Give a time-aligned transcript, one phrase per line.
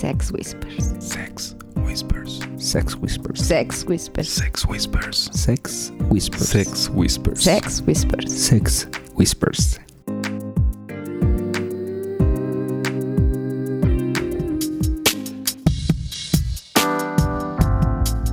[0.00, 0.94] Sex Whispers.
[0.98, 2.40] Sex Whispers.
[2.56, 3.38] Sex Whispers.
[3.38, 4.28] Sex Whispers.
[4.30, 5.28] Sex Whispers.
[5.30, 6.48] Sex Whispers.
[6.48, 7.42] Sex Whispers.
[7.42, 8.32] Sex Whispers.
[8.32, 9.78] Sex Whispers.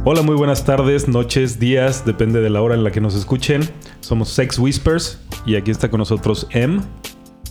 [0.05, 3.67] Hola, muy buenas tardes, noches, días, depende de la hora en la que nos escuchen.
[3.99, 6.79] Somos Sex Whispers y aquí está con nosotros M.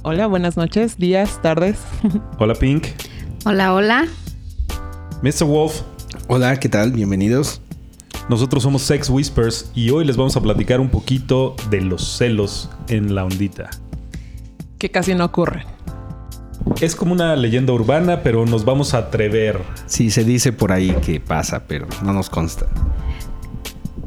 [0.05, 1.77] Hola, buenas noches, días, tardes.
[2.39, 2.87] Hola Pink.
[3.49, 4.09] Hola, hola.
[5.23, 5.45] Mr.
[5.45, 5.83] Wolf.
[6.27, 6.91] Hola, ¿qué tal?
[6.91, 7.61] Bienvenidos.
[8.29, 12.69] Nosotros somos Sex Whispers y hoy les vamos a platicar un poquito de los celos
[12.89, 13.71] en la ondita.
[14.81, 15.65] Que casi no ocurre.
[16.81, 19.61] Es como una leyenda urbana, pero nos vamos a atrever.
[19.87, 22.67] Sí, se dice por ahí que pasa, pero no nos consta.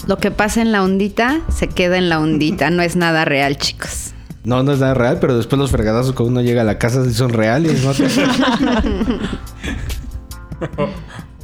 [0.05, 2.71] Lo que pasa en la ondita se queda en la ondita.
[2.71, 4.13] No es nada real, chicos.
[4.49, 7.05] No, no es nada real, pero después los fregadazos cuando uno llega a la casa
[7.05, 7.91] sí son reales, ¿no?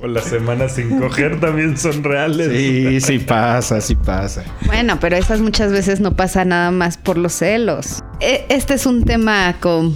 [0.02, 2.50] O las semanas sin coger también son reales.
[2.52, 4.44] sí, sí pasa, sí pasa.
[4.66, 8.04] Bueno, pero esas muchas veces no pasa nada más por los celos.
[8.20, 9.96] E- Este es un tema con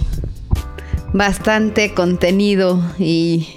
[1.12, 3.48] bastante contenido y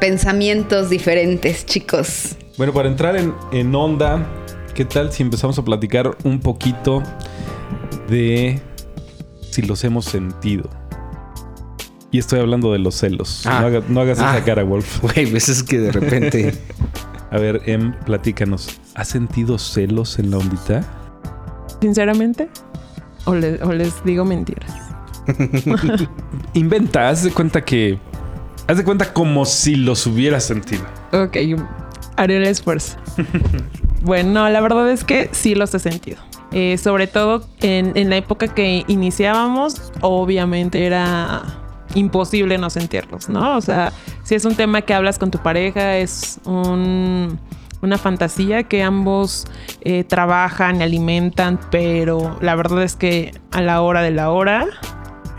[0.00, 2.36] pensamientos diferentes, chicos.
[2.56, 4.24] Bueno, para entrar en, en onda,
[4.74, 7.02] ¿qué tal si empezamos a platicar un poquito
[8.08, 8.60] de
[9.54, 10.68] si los hemos sentido?
[12.10, 13.42] Y estoy hablando de los celos.
[13.46, 13.60] Ah.
[13.60, 14.36] no, haga- no hagas Ah.
[14.36, 15.00] esa cara, Wolf.
[15.02, 16.54] Güey, pues es que de repente...
[17.30, 18.80] A ver, Em, platícanos.
[18.94, 20.82] ¿Has sentido celos en la ondita?
[21.80, 22.48] Sinceramente,
[23.24, 24.70] o, le- o les digo mentiras.
[26.54, 27.98] Inventa, haz de cuenta que.
[28.68, 30.82] Haz de cuenta como si los hubieras sentido.
[31.12, 31.36] Ok,
[32.16, 32.96] haré el esfuerzo.
[34.02, 36.18] bueno, la verdad es que sí los he sentido.
[36.56, 41.42] Eh, sobre todo en, en la época que iniciábamos, obviamente era
[41.96, 43.56] imposible no sentirlos, ¿no?
[43.56, 47.40] O sea, si es un tema que hablas con tu pareja, es un-
[47.82, 49.46] una fantasía que ambos
[49.80, 54.66] eh, trabajan y alimentan, pero la verdad es que a la hora de la hora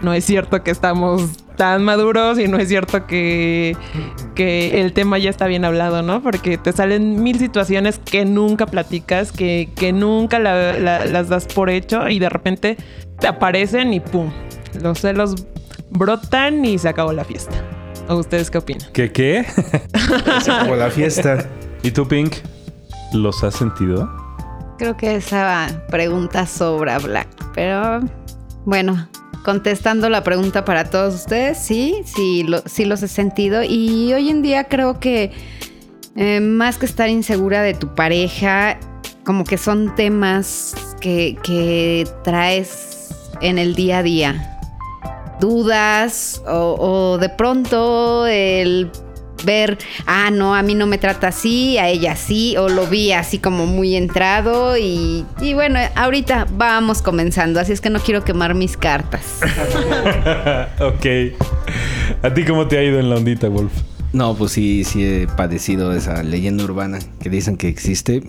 [0.01, 3.75] no es cierto que estamos tan maduros y no es cierto que,
[4.35, 6.21] que el tema ya está bien hablado, ¿no?
[6.21, 11.45] Porque te salen mil situaciones que nunca platicas, que, que nunca la- la- las das
[11.45, 12.77] por hecho y de repente
[13.19, 14.31] te aparecen y ¡pum!
[14.81, 15.35] Los celos
[15.89, 17.55] brotan y se acabó la fiesta.
[18.07, 18.87] ¿O ustedes qué opinan?
[18.93, 19.45] ¿Qué qué?
[20.61, 21.45] Como la fiesta.
[21.81, 22.33] ¿Y tú, Pink?
[23.13, 24.09] ¿Los has sentido?
[24.77, 27.27] Creo que esa pregunta sobra, Black.
[27.55, 28.01] Pero
[28.65, 29.07] bueno,
[29.45, 33.61] contestando la pregunta para todos ustedes, sí, sí, sí los he sentido.
[33.63, 35.31] Y hoy en día creo que
[36.15, 38.79] eh, más que estar insegura de tu pareja,
[39.23, 43.11] como que son temas que, que traes
[43.41, 44.59] en el día a día.
[45.39, 48.89] Dudas o de pronto el
[49.45, 53.11] ver, ah, no, a mí no me trata así, a ella sí, o lo vi
[53.11, 58.23] así como muy entrado y, y bueno, ahorita vamos comenzando, así es que no quiero
[58.23, 59.39] quemar mis cartas.
[60.79, 61.05] ok.
[62.21, 63.71] ¿A ti cómo te ha ido en la ondita, Wolf?
[64.13, 68.23] No, pues sí, sí he padecido esa leyenda urbana que dicen que existe.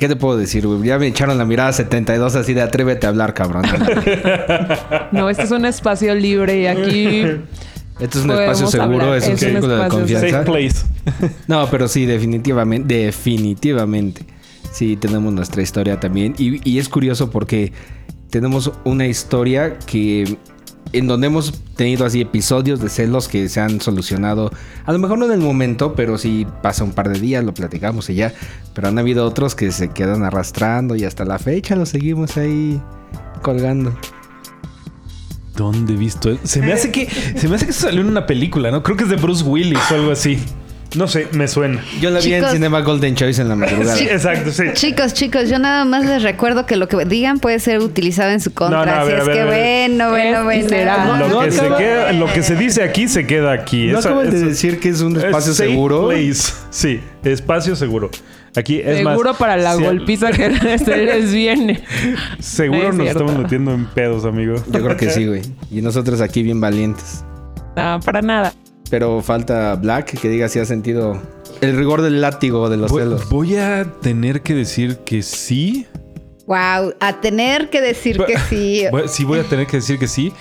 [0.00, 0.82] ¿Qué te puedo decir, güey?
[0.82, 3.64] Ya me echaron la mirada 72 así de atrévete a hablar, cabrón.
[5.12, 7.24] No, este es un espacio libre y aquí
[8.00, 10.30] Esto es un espacio seguro, hablar, es un círculo de confianza.
[10.30, 10.86] Safe place.
[11.48, 14.24] No, pero sí, definitivamente, definitivamente.
[14.72, 16.34] Sí, tenemos nuestra historia también.
[16.38, 17.72] Y, y es curioso porque
[18.30, 20.38] tenemos una historia que
[20.92, 24.50] en donde hemos tenido así episodios de celos que se han solucionado.
[24.84, 27.54] A lo mejor no en el momento, pero sí pasa un par de días, lo
[27.54, 28.32] platicamos y ya.
[28.74, 32.80] Pero han habido otros que se quedan arrastrando y hasta la fecha lo seguimos ahí
[33.42, 33.94] colgando.
[35.56, 36.30] ¿Dónde he visto?
[36.30, 36.40] eso?
[36.44, 38.82] Se me hace que se me hace que eso salió en una película, ¿no?
[38.82, 40.38] Creo que es de Bruce Willis o algo así.
[40.96, 41.80] No sé, me suena.
[42.00, 42.52] Yo la vi en Chicos.
[42.52, 43.94] Cinema Golden Choice en la madrugada.
[43.94, 44.64] Sí, exacto, sí.
[44.72, 48.40] Chicos, chicos, yo nada más les recuerdo que lo que digan puede ser utilizado en
[48.40, 51.16] su contra, No, no, así ver, es ver, que bueno, bueno, Es bueno.
[51.18, 53.86] Lo, No, que se acaba- queda- lo que se dice aquí se queda aquí.
[53.86, 56.08] ¿No acabas de decir que es un es espacio safe seguro?
[56.08, 56.52] place.
[56.70, 58.10] Sí, espacio seguro.
[58.56, 61.82] Aquí es más, seguro para la si- golpiza que se les viene.
[62.40, 63.20] Seguro Es nos cierto.
[63.24, 64.56] estamos metiendo en pedos, amigo.
[64.70, 65.42] Yo creo que sí, güey.
[65.70, 67.24] Y nosotros aquí bien valientes.
[67.76, 68.52] No, para nada.
[68.90, 71.20] Pero falta Black que diga si ha sentido
[71.60, 73.28] el rigor del látigo de los Voy, celos.
[73.28, 75.86] voy a tener que decir que sí.
[76.46, 78.82] Wow, a tener que decir que sí.
[79.06, 80.32] Sí, voy a tener que decir que sí.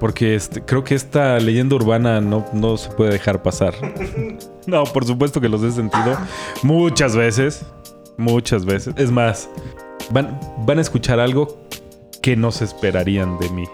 [0.00, 3.74] Porque este, creo que esta leyenda urbana no, no se puede dejar pasar.
[4.68, 6.14] No, por supuesto que los he sentido
[6.62, 7.64] muchas veces.
[8.18, 8.92] Muchas veces.
[8.98, 9.48] Es más,
[10.10, 11.56] van, van a escuchar algo
[12.20, 13.64] que no se esperarían de mí.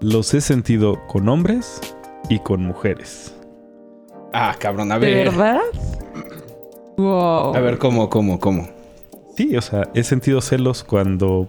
[0.00, 1.80] Los he sentido con hombres
[2.28, 3.34] y con mujeres.
[4.34, 5.30] Ah, cabrón, a ¿De ver.
[5.30, 5.60] verdad?
[6.98, 7.56] Wow.
[7.56, 8.68] A ver, ¿cómo, cómo, cómo?
[9.34, 11.48] Sí, o sea, he sentido celos cuando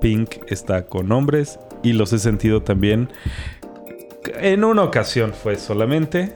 [0.00, 3.08] Pink está con hombres y los he sentido también.
[4.40, 6.34] En una ocasión fue solamente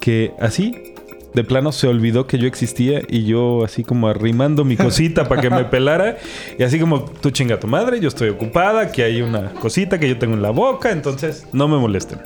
[0.00, 0.94] que así,
[1.34, 5.42] de plano, se olvidó que yo existía y yo así como arrimando mi cosita para
[5.42, 6.16] que me pelara
[6.58, 10.08] y así como tú chinga tu madre, yo estoy ocupada, que hay una cosita que
[10.08, 12.20] yo tengo en la boca, entonces no me molesten.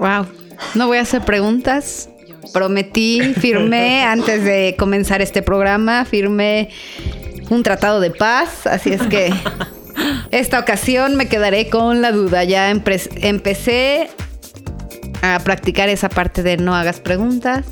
[0.00, 0.26] Wow.
[0.74, 2.10] No voy a hacer preguntas.
[2.52, 6.70] Prometí, firmé antes de comenzar este programa, firmé
[7.48, 9.32] un tratado de paz, así es que
[10.30, 12.44] esta ocasión me quedaré con la duda.
[12.44, 14.08] Ya empecé
[15.22, 17.64] a practicar esa parte de no hagas preguntas.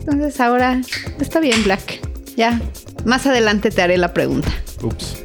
[0.00, 0.80] Entonces ahora
[1.20, 2.00] está bien, Black.
[2.36, 2.60] Ya,
[3.04, 4.48] más adelante te haré la pregunta.
[4.82, 5.16] Ups.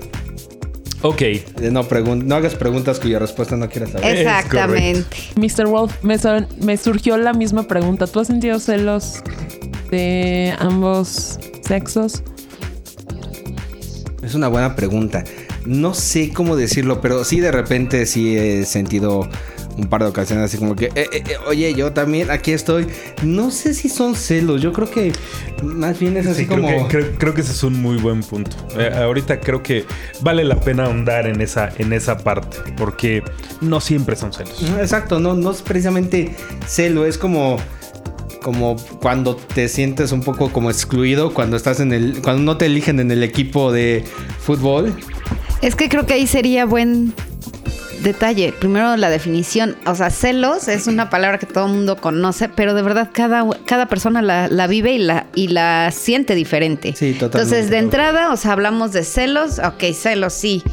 [1.03, 1.19] Ok.
[1.59, 4.17] De No, pregun- no hagas preguntas cuya respuesta no quieras saber.
[4.17, 5.05] Exactamente.
[5.35, 5.67] Mr.
[5.67, 8.07] Wolf, me surgió la misma pregunta.
[8.07, 9.21] ¿Tú has sentido celos
[9.91, 12.23] de ambos sexos?
[14.27, 15.23] Es una buena pregunta.
[15.65, 19.27] No sé cómo decirlo, pero sí de repente sí he sentido
[19.77, 22.87] un par de ocasiones así como que, "Eh, eh, eh, oye, yo también aquí estoy.
[23.23, 25.13] No sé si son celos, yo creo que
[25.63, 26.87] más bien es así Sí, creo, como...
[26.87, 28.57] que, creo- creo que ese es un muy buen punto.
[29.01, 29.85] Ahorita creo que
[30.21, 33.23] vale la pena ahondar en esa, en esa parte, porque
[33.61, 34.61] no siempre son celos.
[34.79, 36.35] Exacto, no, no es precisamente
[36.67, 37.57] celo, es como
[38.47, 42.67] como cuando te sientes un poco como excluido cuando estás en el cuando no te
[42.67, 44.05] eligen en el equipo de
[44.39, 44.95] fútbol.
[45.61, 47.13] Es que creo que ahí sería buen
[48.03, 48.53] detalle.
[48.57, 49.75] Primero la definición.
[49.85, 53.45] O sea, celos es una palabra que todo el mundo conoce, pero de verdad cada,
[53.65, 56.93] cada persona la, la vive y la, y la siente diferente.
[56.95, 57.39] Sí, totalmente.
[57.39, 59.59] Entonces, de entrada, o sea, hablamos de celos.
[59.59, 60.63] Ok, celos, sí.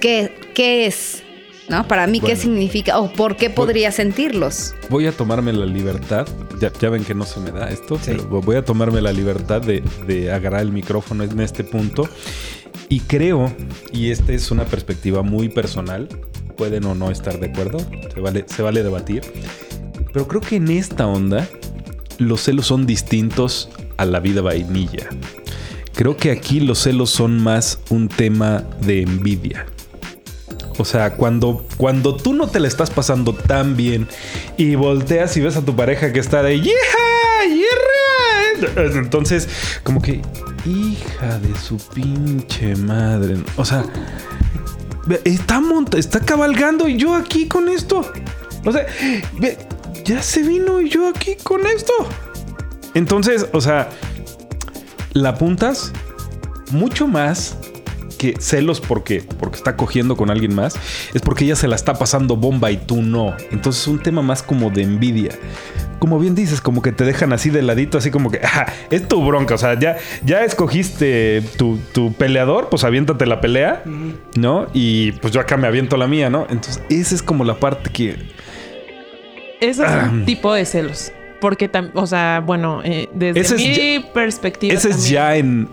[0.00, 1.22] ¿Qué, qué es?
[1.68, 1.86] ¿No?
[1.88, 2.40] Para mí, ¿qué Bueno.
[2.40, 2.98] significa?
[3.00, 4.72] ¿O por qué podría sentirlos?
[4.88, 6.26] Voy a tomarme la libertad,
[6.60, 8.12] ya, ya ven que no se me da esto, Sí.
[8.12, 12.08] pero voy a tomarme la libertad de, de agarrar el micrófono en este punto.
[12.88, 13.52] Y creo,
[13.92, 16.08] y esta es una perspectiva muy personal,
[16.56, 17.78] pueden o no estar de acuerdo,
[18.14, 19.22] se vale, se vale debatir,
[20.12, 21.48] pero creo que en esta onda
[22.18, 25.08] los celos son distintos a la vida vainilla.
[25.94, 29.66] Creo que aquí los celos son más un tema de envidia.
[30.78, 34.06] O sea, cuando, cuando tú no te la estás pasando tan bien
[34.56, 36.74] y volteas y ves a tu pareja que está de ¡Yeja!
[37.48, 38.82] ¡Yerra!
[38.98, 39.48] Entonces,
[39.82, 40.20] como que,
[40.66, 43.36] hija de su pinche madre.
[43.56, 43.84] O sea,
[45.24, 48.02] está, monta- está cabalgando y yo aquí con esto.
[48.64, 48.86] O sea,
[50.04, 51.92] ya se vino y yo aquí con esto.
[52.94, 53.90] Entonces, o sea,
[55.12, 55.92] la apuntas
[56.70, 57.56] mucho más
[58.16, 60.76] que celos porque porque está cogiendo con alguien más
[61.14, 63.34] es porque ella se la está pasando bomba y tú no.
[63.50, 65.30] Entonces es un tema más como de envidia.
[65.98, 69.08] Como bien dices, como que te dejan así de ladito, así como que "Ah, es
[69.08, 69.54] tu bronca.
[69.54, 73.82] O sea, ya, ya escogiste tu, tu peleador, pues aviéntate la pelea,
[74.36, 74.66] ¿no?
[74.74, 76.46] Y pues yo acá me aviento la mía, ¿no?
[76.50, 78.16] Entonces, esa es como la parte que.
[79.60, 80.10] Ese es Ah.
[80.12, 81.12] un tipo de celos.
[81.40, 84.74] Porque, o sea, bueno, eh, desde Ese mi perspectiva.
[84.74, 85.68] Ese es ya en,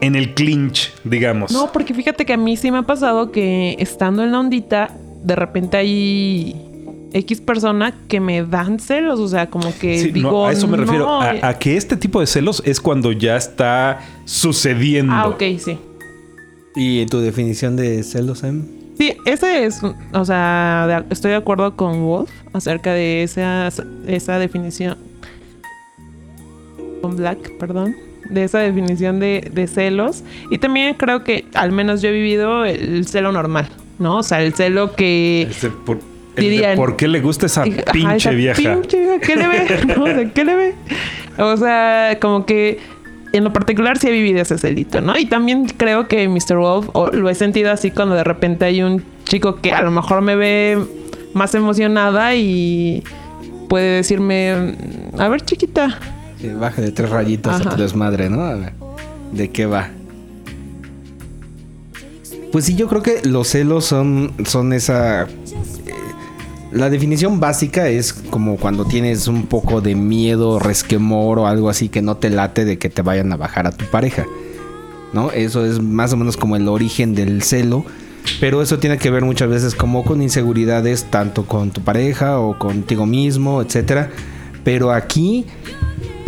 [0.00, 1.50] en el clinch, digamos.
[1.52, 4.90] No, porque fíjate que a mí sí me ha pasado que estando en la ondita,
[5.24, 6.56] de repente hay
[7.12, 9.18] X persona que me dan celos.
[9.20, 10.46] O sea, como que Sí, no, digo.
[10.46, 11.04] a eso me refiero.
[11.06, 15.12] no, a, eh, a que este tipo de celos es cuando ya está sucediendo.
[15.14, 15.78] Ah, ok, sí.
[16.76, 18.62] ¿Y tu definición de celos, Em?
[18.98, 19.80] Sí, ese es,
[20.12, 23.68] o sea, de- estoy de acuerdo con Wolf acerca de esa,
[24.06, 24.96] esa definición.
[27.00, 27.94] Con Black, perdón.
[28.30, 30.22] De esa definición de, de celos.
[30.50, 33.68] Y también creo que al menos yo he vivido el celo normal,
[33.98, 34.18] ¿no?
[34.18, 35.46] O sea, el celo que...
[35.50, 35.98] Este, por,
[36.36, 38.74] el Dirían- ¿Por qué le gusta esa Ajá, pinche esa vieja?
[38.74, 39.66] Pinche vieja, ¿qué le ve?
[39.96, 40.74] No, o sea, ¿qué le ve?
[41.38, 42.78] O sea, como que
[43.32, 45.18] en lo particular sí he vivido ese celito, ¿no?
[45.18, 46.56] Y también creo que Mr.
[46.56, 49.90] Wolf o lo he sentido así cuando de repente hay un chico que a lo
[49.90, 50.78] mejor me ve
[51.34, 53.02] más emocionada y
[53.68, 54.74] puede decirme,
[55.18, 55.98] a ver chiquita,
[56.58, 58.42] Baja de tres rayitas a tu desmadre, ¿no?
[58.42, 58.72] A ver,
[59.32, 59.90] ¿de qué va?
[62.52, 65.24] Pues sí, yo creo que los celos son, son esa...
[65.24, 65.28] eh,
[66.72, 71.88] la definición básica es como cuando tienes un poco de miedo, resquemor o algo así
[71.88, 74.24] que no te late de que te vayan a bajar a tu pareja.
[75.12, 75.30] ¿No?
[75.30, 77.84] Eso es más o menos como el origen del celo.
[78.40, 82.58] Pero eso tiene que ver muchas veces como con inseguridades, tanto con tu pareja o
[82.58, 84.10] contigo mismo, etcétera.
[84.64, 85.46] Pero aquí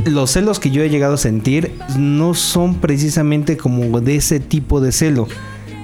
[0.07, 4.80] los celos que yo he llegado a sentir no son precisamente como de ese tipo
[4.80, 5.28] de celo.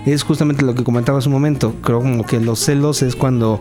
[0.06, 1.75] Es justamente lo que comentaba hace un momento.
[1.82, 3.61] Creo como que los celos es cuando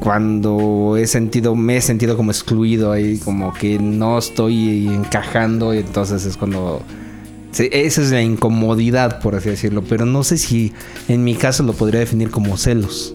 [0.00, 5.78] cuando he sentido, me he sentido como excluido ahí, como que no estoy encajando, y
[5.78, 6.80] entonces es cuando
[7.58, 10.72] esa es la incomodidad, por así decirlo, pero no sé si
[11.08, 13.14] en mi caso lo podría definir como celos.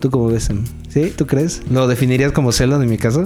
[0.00, 0.48] ¿Tú cómo ves?
[0.48, 0.64] Em?
[0.88, 1.12] ¿Sí?
[1.14, 1.60] ¿Tú crees?
[1.70, 3.24] ¿Lo definirías como celos en mi caso?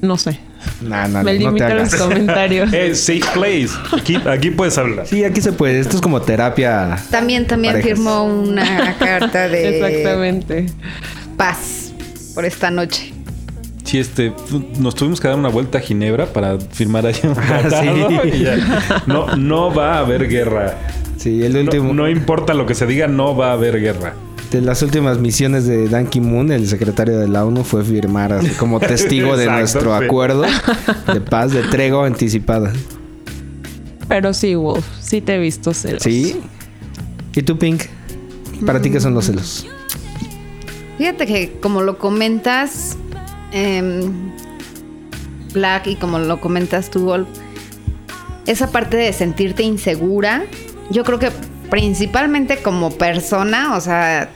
[0.00, 0.38] No sé.
[0.80, 2.02] Nah, nah, Me no limito a los hagas.
[2.06, 2.72] comentarios.
[2.72, 3.70] Eh, safe place.
[3.98, 5.06] Aquí, aquí puedes hablar.
[5.06, 5.80] Sí, aquí se puede.
[5.80, 6.96] Esto es como terapia.
[7.10, 7.98] También, también Parejas.
[7.98, 10.66] firmó una carta de Exactamente.
[11.36, 11.92] paz
[12.34, 13.12] por esta noche.
[13.84, 14.32] Sí, este,
[14.78, 18.44] nos tuvimos que dar una vuelta a Ginebra para firmar allá un Ah, sí.
[19.06, 20.76] No, no va a haber guerra.
[21.16, 21.94] Sí, el No, último.
[21.94, 24.12] no importa lo que se diga, no va a haber guerra.
[24.50, 28.48] De las últimas misiones de Dan Ki-moon, el secretario de la ONU, fue firmar así
[28.50, 30.04] como testigo de Exacto, nuestro sí.
[30.04, 30.42] acuerdo
[31.12, 32.72] de paz, de tregua anticipada.
[34.08, 36.02] Pero sí, Wolf, sí te he visto celos.
[36.02, 36.40] ¿Sí?
[37.34, 37.82] ¿Y tú, Pink?
[38.64, 39.66] ¿Para ti qué son los celos?
[40.96, 42.96] Fíjate que como lo comentas,
[43.52, 44.30] em,
[45.52, 47.28] Black, y como lo comentas tú, Wolf,
[48.46, 50.44] esa parte de sentirte insegura,
[50.90, 51.30] yo creo que
[51.70, 54.30] principalmente como persona, o sea,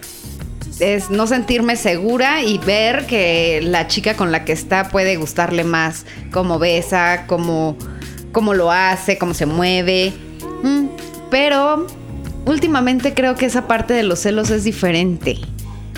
[0.80, 5.64] es no sentirme segura y ver que la chica con la que está puede gustarle
[5.64, 7.76] más cómo besa, cómo,
[8.32, 10.12] cómo lo hace, cómo se mueve.
[10.62, 10.86] Mm,
[11.30, 11.86] Pero
[12.46, 15.38] últimamente creo que esa parte de los celos es diferente.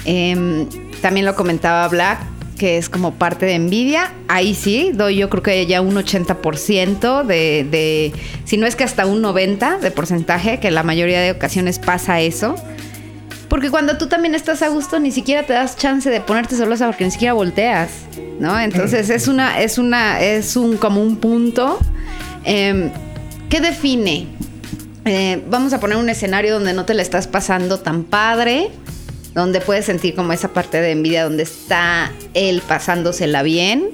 [0.04, 0.68] Em,
[1.00, 2.18] también lo comentaba Black,
[2.54, 4.12] que es como parte de envidia.
[4.28, 8.12] Ahí sí, doy yo creo que ya un 80% de, de,
[8.44, 12.20] si no es que hasta un 90% de porcentaje, que la mayoría de ocasiones pasa
[12.20, 12.56] eso.
[13.49, 16.87] Porque cuando tú también estás a gusto, ni siquiera te das chance de ponerte celosa
[16.87, 17.90] porque ni siquiera volteas,
[18.40, 18.58] ¿no?
[18.58, 21.78] Entonces es una, es una, es un como un punto.
[22.44, 22.90] Eh,
[23.49, 24.26] ¿Qué define?
[25.04, 28.70] Eh, vamos a poner un escenario donde no te la estás pasando tan padre,
[29.34, 33.90] donde puedes sentir como esa parte de envidia, donde está él pasándosela bien.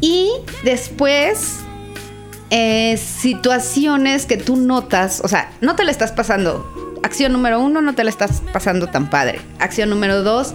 [0.00, 0.30] Y
[0.64, 1.60] después,
[2.50, 6.98] eh, situaciones que tú notas, o sea, no te la estás pasando.
[7.02, 9.40] Acción número uno, no te la estás pasando tan padre.
[9.58, 10.54] Acción número dos,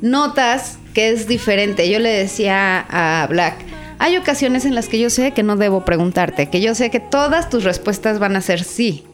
[0.00, 1.88] notas que es diferente.
[1.88, 3.54] Yo le decía a Black,
[3.98, 6.98] hay ocasiones en las que yo sé que no debo preguntarte, que yo sé que
[6.98, 9.04] todas tus respuestas van a ser sí.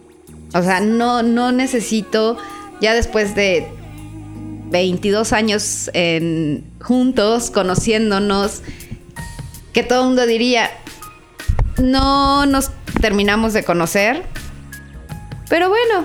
[0.55, 2.39] O sea, no, no necesito,
[2.81, 3.69] ya después de
[4.71, 8.63] 22 años en- juntos, conociéndonos,
[9.73, 10.71] que todo el mundo diría,
[11.79, 12.71] no nos
[13.01, 14.25] terminamos de conocer,
[15.49, 16.05] pero bueno,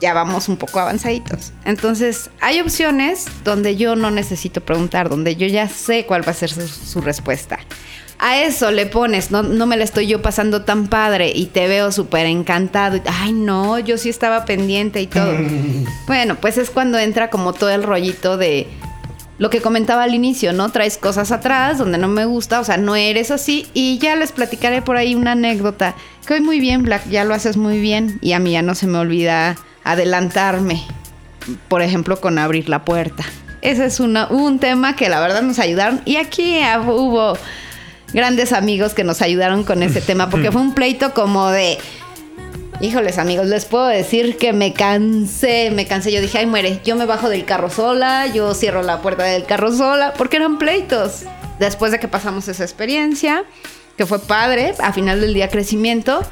[0.00, 1.52] ya vamos un poco avanzaditos.
[1.64, 6.34] Entonces, hay opciones donde yo no necesito preguntar, donde yo ya sé cuál va a
[6.34, 7.58] ser su, su respuesta.
[8.18, 11.68] A eso le pones, no, no me la estoy yo pasando tan padre y te
[11.68, 12.96] veo súper encantado.
[12.96, 15.34] y, Ay, no, yo sí estaba pendiente y todo.
[16.06, 18.66] bueno, pues es cuando entra como todo el rollito de
[19.38, 20.70] lo que comentaba al inicio, ¿no?
[20.70, 23.66] Traes cosas atrás donde no me gusta, o sea, no eres así.
[23.74, 25.94] Y ya les platicaré por ahí una anécdota.
[26.26, 28.18] Que hoy muy bien, Black, ya lo haces muy bien.
[28.22, 30.82] Y a mí ya no se me olvida adelantarme,
[31.68, 33.24] por ejemplo, con abrir la puerta.
[33.60, 36.00] Ese es una, un tema que la verdad nos ayudaron.
[36.06, 37.36] Y aquí hubo
[38.12, 41.78] grandes amigos que nos ayudaron con ese tema, porque fue un pleito como de...
[42.78, 46.12] Híjoles amigos, les puedo decir que me cansé, me cansé.
[46.12, 49.46] Yo dije, ay muere, yo me bajo del carro sola, yo cierro la puerta del
[49.46, 51.22] carro sola, porque eran pleitos.
[51.58, 53.44] Después de que pasamos esa experiencia,
[53.96, 56.22] que fue padre, a final del día crecimiento,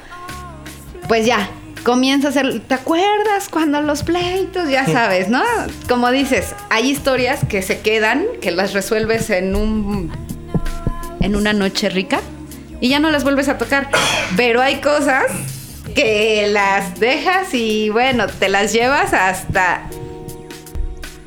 [1.08, 1.48] pues ya,
[1.82, 4.68] comienza a ser, ¿te acuerdas cuando los pleitos?
[4.68, 5.42] Ya sabes, ¿no?
[5.88, 10.12] Como dices, hay historias que se quedan, que las resuelves en un
[11.24, 12.20] en una noche rica
[12.80, 13.88] y ya no las vuelves a tocar.
[14.36, 15.24] Pero hay cosas
[15.94, 19.82] que las dejas y bueno, te las llevas hasta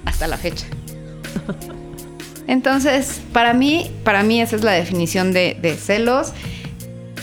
[0.06, 0.66] hasta la fecha.
[2.48, 6.32] Entonces, para mí, para mí esa es la definición de, celos.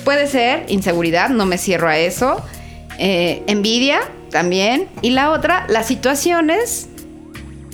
[0.05, 2.45] Puede ser inseguridad, no me cierro a eso.
[2.99, 4.01] Eh, envidia
[4.31, 4.89] también.
[5.01, 6.89] Y la otra, las situaciones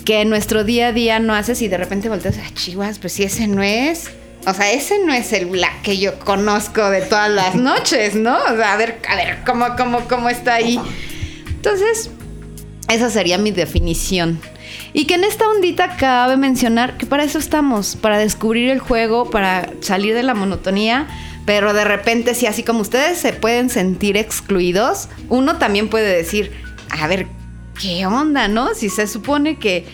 [0.05, 3.15] que en nuestro día a día no haces y de repente volteas, ah, chivas, pues
[3.15, 4.11] si ese no es.
[4.47, 8.37] O sea, ese no es el Black que yo conozco de todas las noches, ¿no?
[8.37, 10.81] O sea, a ver, a ver, ¿cómo, cómo, cómo está ahí?
[11.49, 12.11] Entonces,
[12.89, 14.41] esa sería mi definición.
[14.93, 19.31] Y que en esta ondita cabe mencionar que para eso estamos, para descubrir el juego,
[19.31, 21.07] para salir de la monotonía,
[21.47, 26.53] pero de repente si así como ustedes se pueden sentir excluidos, uno también puede decir,
[26.91, 27.27] a ver,
[27.81, 28.75] ¿qué onda, no?
[28.75, 29.87] Si se supone que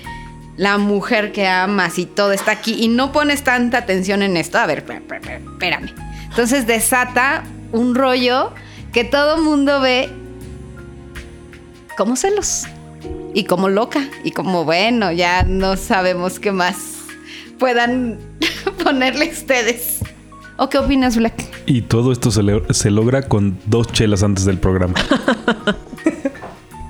[0.56, 4.58] la mujer que amas y todo está aquí y no pones tanta atención en esto,
[4.58, 5.90] a ver, espérame.
[6.30, 8.52] Entonces desata un rollo
[8.92, 10.08] que todo mundo ve
[11.96, 12.64] como celos.
[13.34, 16.76] y como loca y como bueno, ya no sabemos qué más
[17.58, 18.18] puedan
[18.84, 19.98] ponerle ustedes.
[20.58, 21.34] ¿O qué opinas, Black?
[21.66, 24.94] Y todo esto se, le- se logra con dos chelas antes del programa.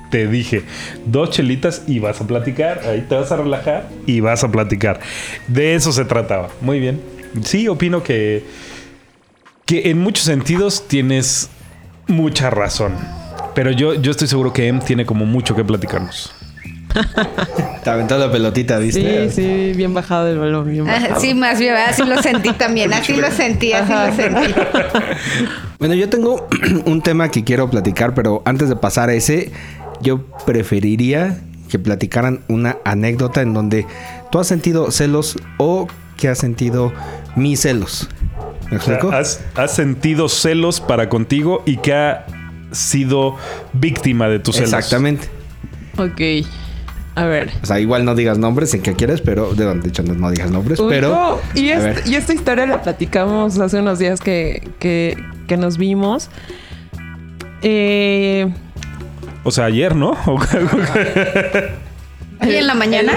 [0.09, 0.63] te dije,
[1.05, 2.81] dos chelitas y vas a platicar.
[2.85, 4.99] Ahí te vas a relajar y vas a platicar.
[5.47, 6.49] De eso se trataba.
[6.61, 7.01] Muy bien.
[7.43, 8.43] Sí, opino que,
[9.65, 11.49] que en muchos sentidos tienes
[12.07, 12.93] mucha razón.
[13.53, 16.33] Pero yo, yo estoy seguro que Em tiene como mucho que platicarnos.
[17.83, 19.29] Te aventó la pelotita, ¿viste?
[19.29, 21.21] Sí, sí, bien bajado del balón, bien Ah, bajado.
[21.21, 24.53] sí, más bien, así lo sentí también, así lo sentí, así lo sentí.
[25.79, 26.47] Bueno, yo tengo
[26.85, 29.51] un tema que quiero platicar, pero antes de pasar a ese,
[30.01, 31.39] yo preferiría
[31.69, 33.85] que platicaran una anécdota en donde
[34.31, 35.87] tú has sentido celos o
[36.17, 36.93] que has sentido
[37.35, 38.07] mis celos.
[38.71, 39.15] ¿Me O sea, explico?
[39.15, 42.25] has, has sentido celos para contigo y que ha
[42.71, 43.35] sido
[43.73, 44.73] víctima de tus celos.
[44.73, 45.27] Exactamente.
[45.97, 46.45] Ok.
[47.15, 47.49] A ver.
[47.63, 50.51] O sea, igual no digas nombres en que quieres, pero de donde hecho no, digas
[50.51, 52.03] nombres, Uy, pero no, y, a est- ver.
[52.07, 56.29] y esta historia la platicamos hace unos días que, que, que nos vimos.
[57.61, 58.53] Eh,
[59.47, 60.11] O sea, ayer, ¿no?
[62.41, 63.13] ¿Y en la mañana?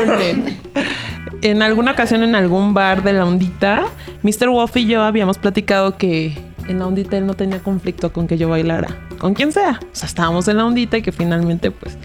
[1.42, 3.86] En alguna ocasión en algún bar de la ondita,
[4.22, 4.48] Mr.
[4.48, 8.38] Wolf y yo habíamos platicado que en la ondita él no tenía conflicto con que
[8.38, 8.96] yo bailara.
[9.18, 9.80] Con quien sea.
[9.82, 11.98] O sea, estábamos en la ondita y que finalmente, pues,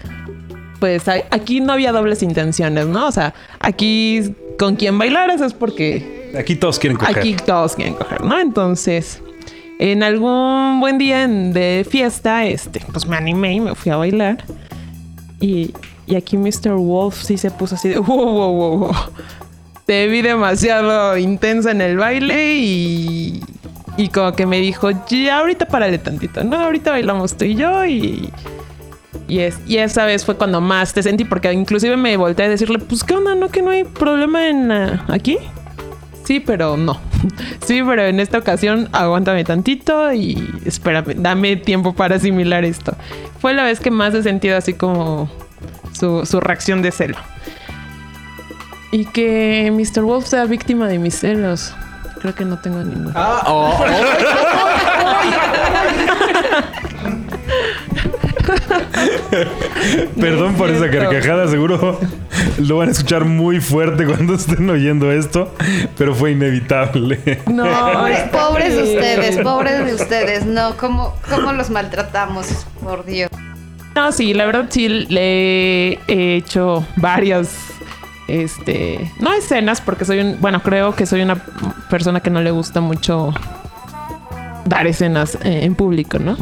[0.80, 3.06] pues aquí no había dobles intenciones, ¿no?
[3.06, 7.16] O sea, aquí con quien bailaras es porque Aquí todos quieren coger.
[7.16, 8.40] Aquí todos quieren coger, ¿no?
[8.40, 9.22] Entonces,
[9.78, 14.44] en algún buen día de fiesta, este, pues me animé y me fui a bailar.
[15.40, 15.74] Y,
[16.06, 16.72] y aquí Mr.
[16.76, 18.94] Wolf sí se puso así de, wow, wow, wow, wow.
[19.84, 23.40] Te vi demasiado intensa en el baile y,
[23.96, 26.56] y como que me dijo, ya ahorita párale tantito, ¿no?
[26.56, 28.30] Ahorita bailamos tú y yo y...
[29.28, 33.02] Y esa vez fue cuando más te sentí, porque inclusive me volteé a decirle, pues
[33.02, 33.48] qué onda, ¿no?
[33.48, 35.36] Que no hay problema en ah, aquí.
[36.26, 37.00] Sí, pero no.
[37.64, 42.96] Sí, pero en esta ocasión aguántame tantito y espérame, dame tiempo para asimilar esto.
[43.40, 45.30] Fue la vez que más he sentido así como
[45.92, 47.16] su, su reacción de celo.
[48.90, 50.02] Y que Mr.
[50.02, 51.72] Wolf sea víctima de mis celos.
[52.20, 53.12] Creo que no tengo ninguno.
[53.14, 53.84] Ah, oh,
[60.20, 61.98] Perdón por esa carcajada, seguro
[62.58, 65.52] lo van a escuchar muy fuerte cuando estén oyendo esto,
[65.96, 67.40] pero fue inevitable.
[67.46, 73.30] No, Pobres, pobres de ustedes, pobres de ustedes, no, ¿cómo, cómo los maltratamos, por Dios.
[73.94, 77.56] No, sí, la verdad sí le he hecho varias,
[78.28, 81.36] este, no escenas porque soy un, bueno, creo que soy una
[81.88, 83.32] persona que no le gusta mucho
[84.66, 86.36] dar escenas eh, en público, ¿no?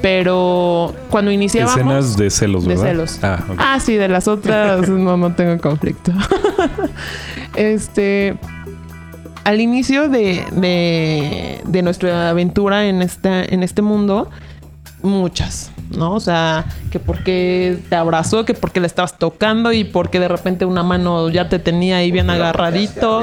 [0.00, 1.76] Pero cuando iniciábamos...
[1.76, 2.84] Escenas de celos, De ¿verdad?
[2.84, 3.18] celos.
[3.22, 3.44] Ah.
[3.58, 6.12] Ah, sí, de las otras no, no tengo conflicto.
[7.56, 8.36] este.
[9.44, 14.28] Al inicio de, de, de nuestra aventura en, esta, en este mundo,
[15.02, 16.12] muchas, ¿no?
[16.14, 20.66] O sea, que porque te abrazó, que porque le estabas tocando y porque de repente
[20.66, 23.22] una mano ya te tenía ahí bien agarradito.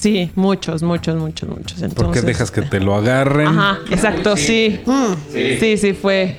[0.00, 1.78] Sí, muchos, muchos, muchos, muchos.
[1.78, 3.48] ¿Por qué Entonces, dejas que te lo agarren?
[3.48, 4.80] Ajá, exacto, sí.
[5.30, 6.38] Sí, sí, fue.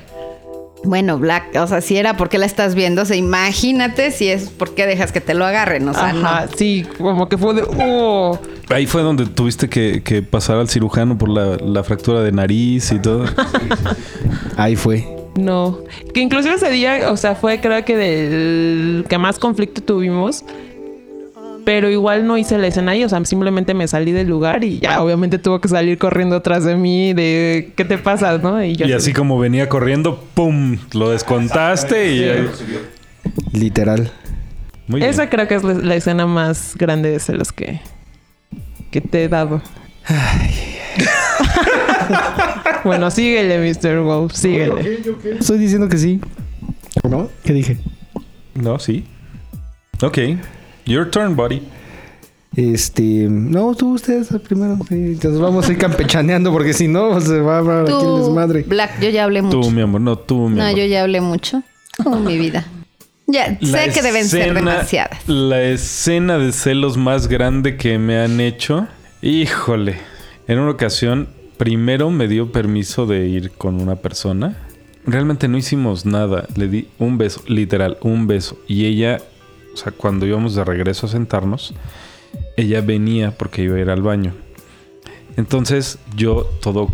[0.84, 4.50] Bueno, Black, o sea, si era porque la estás viendo, o sea, imagínate si es
[4.50, 6.56] porque dejas que te lo agarren, o sea, Ajá, no.
[6.56, 7.62] sí, como que fue de.
[7.78, 8.36] Oh.
[8.68, 12.90] Ahí fue donde tuviste que, que pasar al cirujano por la, la fractura de nariz
[12.90, 13.26] y todo.
[14.56, 15.06] ahí fue.
[15.36, 15.78] No.
[16.12, 20.44] Que inclusive ese día, o sea, fue creo que del que más conflicto tuvimos.
[21.64, 24.80] Pero igual no hice la escena ahí, o sea, simplemente me salí del lugar y
[24.80, 28.38] ya obviamente tuvo que salir corriendo atrás de mí de ¿qué te pasa?
[28.38, 28.62] ¿no?
[28.64, 30.78] Y yo Y así como venía corriendo, ¡pum!
[30.92, 32.48] Lo descontaste y...
[33.52, 34.10] Literal.
[34.88, 35.10] Muy bien.
[35.10, 37.80] Esa creo que es la, la escena más grande de celos que,
[38.90, 39.62] que te he dado.
[42.84, 44.00] bueno, síguele, Mr.
[44.00, 45.00] Wolf, síguele.
[45.38, 46.20] Estoy diciendo que sí.
[47.08, 47.28] ¿No?
[47.44, 47.78] ¿Qué dije?
[48.54, 49.04] No, sí.
[50.02, 50.18] Ok.
[50.86, 51.62] Your turn, buddy.
[52.56, 54.76] Este, no, tú ustedes primero.
[54.88, 58.18] Sí, entonces vamos a ir campechaneando porque si no se va a hablar aquí el
[58.18, 58.62] desmadre.
[58.64, 59.60] Black, yo ya hablé mucho.
[59.60, 60.00] Tú, mi amor.
[60.00, 60.78] No, tú, mi no, amor.
[60.78, 61.62] yo ya hablé mucho.
[62.04, 62.66] Oh, mi vida.
[63.26, 65.26] Ya, La sé que deben ser demasiadas.
[65.26, 68.86] La escena de celos más grande que me han hecho.
[69.22, 69.96] Híjole.
[70.48, 74.56] En una ocasión, primero me dio permiso de ir con una persona.
[75.06, 76.46] Realmente no hicimos nada.
[76.56, 78.58] Le di un beso, literal, un beso.
[78.68, 79.22] Y ella,
[79.72, 81.74] o sea, cuando íbamos de regreso a sentarnos,
[82.56, 84.34] ella venía porque iba a ir al baño.
[85.36, 86.88] Entonces yo, todo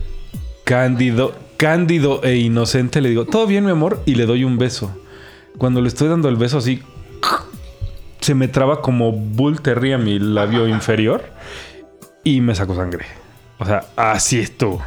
[0.64, 4.00] cándido, cándido e inocente, le digo, ¿todo bien, mi amor?
[4.06, 4.90] Y le doy un beso.
[5.56, 6.82] Cuando le estoy dando el beso así,
[8.20, 11.24] se me traba como Bull Terry a mi labio inferior
[12.22, 13.06] y me sacó sangre.
[13.58, 14.82] O sea, así estuvo.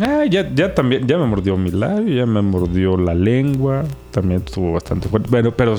[0.00, 3.84] Ah, ya, ya también, ya me mordió mi labio, ya me mordió la lengua.
[4.10, 5.28] También estuvo bastante fuerte.
[5.30, 5.76] Bueno, pero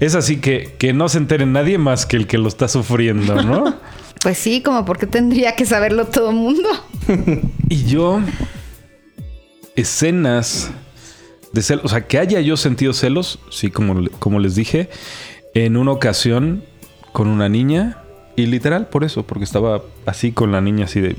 [0.00, 3.42] es así que, que no se entere nadie más que el que lo está sufriendo,
[3.42, 3.74] ¿no?
[4.22, 6.68] Pues sí, como porque tendría que saberlo todo el mundo.
[7.68, 8.20] y yo,
[9.74, 10.70] escenas
[11.52, 14.88] de celos, o sea, que haya yo sentido celos, sí, como, como les dije,
[15.54, 16.62] en una ocasión
[17.12, 18.01] con una niña.
[18.36, 21.16] Y literal por eso, porque estaba así con la niña, así de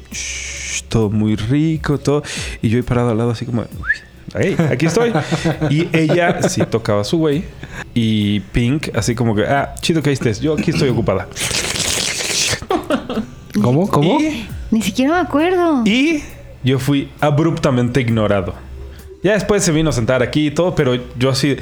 [0.89, 2.23] todo muy rico, todo.
[2.62, 3.65] Y yo he parado al lado así como,
[4.36, 5.13] hey, aquí estoy.
[5.69, 7.43] y ella sí tocaba su güey.
[7.93, 11.28] Y Pink, así como que, ah, chido que estés, yo aquí estoy ocupada.
[13.62, 13.88] ¿Cómo?
[13.88, 14.17] ¿Cómo?
[14.71, 15.84] Ni siquiera me acuerdo.
[15.86, 16.23] Y
[16.63, 18.56] yo fui abruptamente ignorado.
[19.23, 21.56] Ya después se vino a sentar aquí y todo, pero yo así,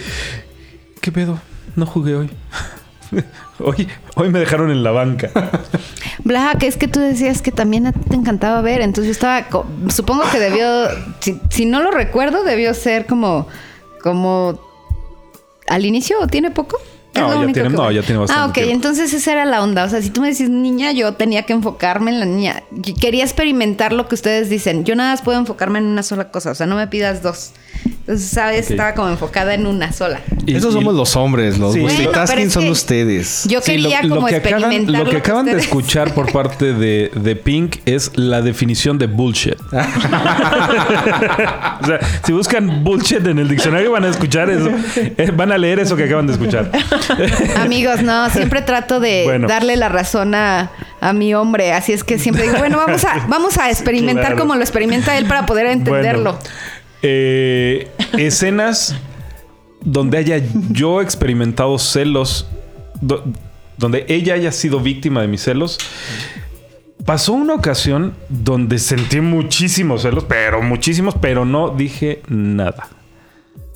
[1.01, 1.39] ¿qué pedo?
[1.75, 2.29] No jugué hoy.
[3.59, 5.29] hoy, hoy me dejaron en la banca.
[6.23, 9.47] Black, es que tú decías que también te encantaba ver, entonces yo estaba,
[9.89, 10.87] supongo que debió,
[11.49, 13.47] si, no lo recuerdo, debió ser como,
[14.01, 14.59] como
[15.67, 16.79] al inicio o tiene poco.
[17.13, 18.61] No ya, tiene, no, ya tiene, bastante.
[18.61, 19.83] Ah, ok, entonces esa era la onda.
[19.83, 22.63] O sea, si tú me decís niña, yo tenía que enfocarme en la niña.
[22.99, 24.85] Quería experimentar lo que ustedes dicen.
[24.85, 26.51] Yo nada más puedo enfocarme en una sola cosa.
[26.51, 27.51] O sea, no me pidas dos.
[27.83, 28.69] Entonces, ¿sabes?
[28.71, 30.21] Estaba como enfocada en una sola.
[30.45, 33.45] Y, Esos somos los hombres, los multitasking son ustedes.
[33.47, 34.95] Yo quería como que experimentar.
[34.95, 39.07] Acaban, lo que, acaban de escuchar por parte de, de, Pink es la definición de
[39.07, 39.55] bullshit.
[39.71, 39.75] o
[41.85, 44.71] sea, si buscan bullshit en el diccionario van a escuchar eso.
[45.17, 46.71] Eh, van a leer eso que acaban de escuchar.
[47.57, 51.73] Amigos, no, siempre trato de darle la razón a, a, mi hombre.
[51.73, 55.25] Así es que siempre digo, bueno, vamos a, vamos a experimentar como lo experimenta él
[55.25, 56.37] para poder entenderlo.
[57.03, 58.95] Eh, escenas
[59.83, 62.47] donde haya yo experimentado celos,
[63.77, 65.79] donde ella haya sido víctima de mis celos.
[67.05, 72.89] Pasó una ocasión donde sentí muchísimos celos, pero muchísimos, pero no dije nada.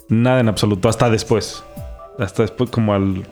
[0.07, 1.63] Nada en absoluto, hasta después.
[2.19, 3.25] Hasta después, como al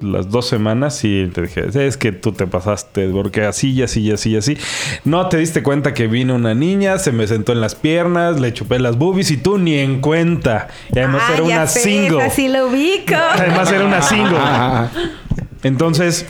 [0.00, 4.00] las dos semanas y te dije, es que tú te pasaste porque así y así
[4.00, 4.58] y así y así.
[5.04, 8.52] No te diste cuenta que vino una niña, se me sentó en las piernas, le
[8.52, 10.68] chupé las boobies y tú ni en cuenta.
[10.92, 12.22] Y además era una single.
[12.22, 13.14] Así lo ubico.
[13.14, 14.38] Además era una single.
[15.62, 16.26] Entonces,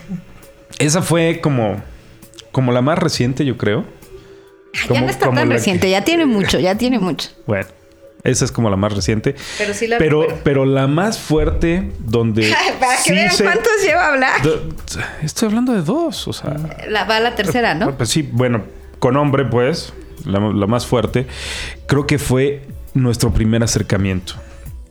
[0.79, 1.83] esa fue como,
[2.53, 3.85] como la más reciente, yo creo.
[4.91, 7.31] ya no está tan reciente, ya tiene mucho, ya tiene mucho.
[7.47, 7.67] Bueno.
[8.25, 9.37] Esa es como la más reciente.
[9.59, 12.51] Pero sí la pero, pero la más fuerte donde.
[12.81, 14.41] Para que vean cuántos lleva a hablar.
[15.23, 16.57] Estoy hablando de dos, o sea.
[16.89, 17.95] La, va la tercera, ¿no?
[17.95, 18.65] Pues sí, bueno,
[18.99, 19.93] con hombre, pues,
[20.25, 21.27] la, más fuerte.
[21.87, 22.63] Creo que fue
[22.95, 24.35] nuestro primer acercamiento.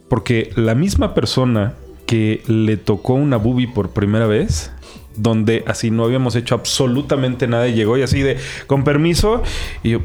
[0.10, 1.74] Porque la misma persona
[2.06, 4.72] que le tocó una boobie por primera vez,
[5.16, 9.42] donde así no habíamos hecho absolutamente nada y llegó y así de, con permiso,
[9.82, 10.02] y yo,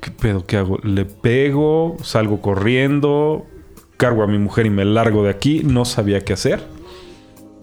[0.00, 0.46] ¿qué pedo?
[0.46, 0.78] ¿Qué hago?
[0.82, 3.46] Le pego, salgo corriendo,
[3.96, 5.62] cargo a mi mujer y me largo de aquí.
[5.64, 6.62] No sabía qué hacer.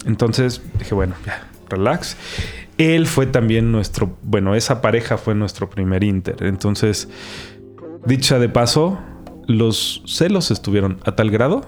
[0.06, 2.18] Entonces dije, bueno, ya, relax.
[2.78, 6.36] Él fue también nuestro, bueno, esa pareja fue nuestro primer inter.
[6.42, 7.10] Entonces,
[8.06, 9.00] dicha de paso,
[9.48, 11.66] los celos estuvieron a tal grado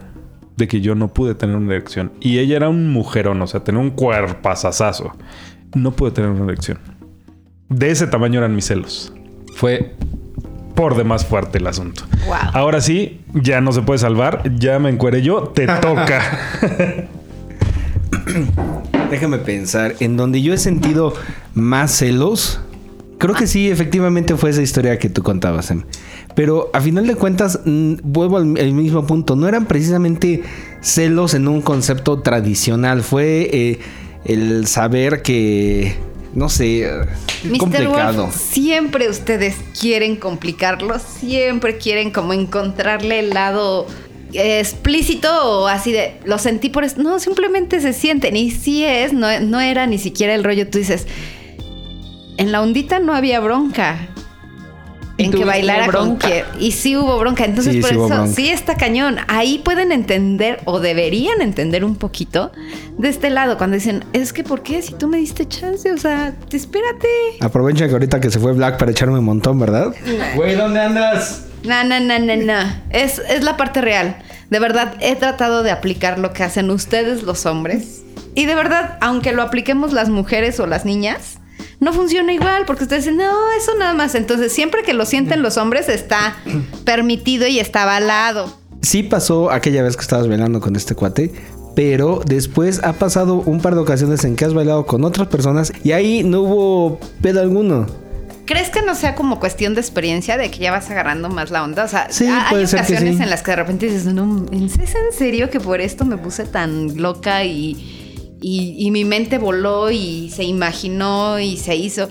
[0.57, 2.11] de que yo no pude tener una erección.
[2.19, 5.13] Y ella era un mujerón, o sea, tenía un cuerpazazazo.
[5.75, 6.79] No pude tener una erección.
[7.69, 9.13] De ese tamaño eran mis celos.
[9.53, 9.95] Fue
[10.77, 12.03] por demás fuerte el asunto.
[12.53, 16.21] Ahora sí, ya no se puede salvar, ya me encuere yo, te toca.
[19.09, 21.15] Déjame pensar, en donde yo he sentido
[21.55, 22.61] más celos,
[23.17, 25.83] creo que sí, efectivamente fue esa historia que tú contabas, em.
[26.35, 30.43] Pero a final de cuentas, vuelvo al mismo punto, no eran precisamente
[30.81, 33.79] celos en un concepto tradicional, fue eh,
[34.25, 35.95] el saber que
[36.33, 36.89] no sé,
[37.57, 38.29] complicado.
[38.31, 43.87] siempre ustedes quieren complicarlo, siempre quieren como encontrarle el lado
[44.33, 47.01] explícito o así de lo sentí por eso.
[47.01, 48.35] No, simplemente se sienten.
[48.35, 50.69] Y si es, no, no era ni siquiera el rollo.
[50.69, 51.07] Tú dices,
[52.37, 54.09] en la ondita no había bronca
[55.17, 57.45] en que bailara con que y sí hubo bronca.
[57.45, 59.17] Entonces por eso sí está cañón.
[59.27, 62.51] Ahí pueden entender o deberían entender un poquito
[62.97, 65.97] de este lado cuando dicen es que por qué si tú me diste chance o
[65.97, 67.07] sea espérate
[67.39, 69.93] aprovecha que ahorita que se fue Black para echarme un montón verdad
[70.35, 72.73] güey dónde andas no no no no no.
[72.89, 74.17] Es es la parte real.
[74.49, 78.03] De verdad he tratado de aplicar lo que hacen ustedes los hombres.
[78.35, 81.36] Y de verdad aunque lo apliquemos las mujeres o las niñas
[81.79, 84.15] no funciona igual porque ustedes dicen, no, eso nada más.
[84.15, 86.37] Entonces, siempre que lo sienten los hombres está
[86.85, 88.57] permitido y está avalado.
[88.81, 91.31] Sí pasó aquella vez que estabas velando con este cuate,
[91.75, 95.71] pero después ha pasado un par de ocasiones en que has bailado con otras personas
[95.83, 97.85] y ahí no hubo pedo alguno.
[98.45, 101.63] ¿Crees que no sea como cuestión de experiencia de que ya vas agarrando más la
[101.65, 101.83] onda?
[101.83, 103.23] O sea, Sí, ha- hay ocasiones sí.
[103.23, 106.45] en las que de repente dices, no, ¿es en serio que por esto me puse
[106.45, 107.73] tan loca y,
[108.41, 112.09] y- y mi mente voló y se imaginó y se hizo?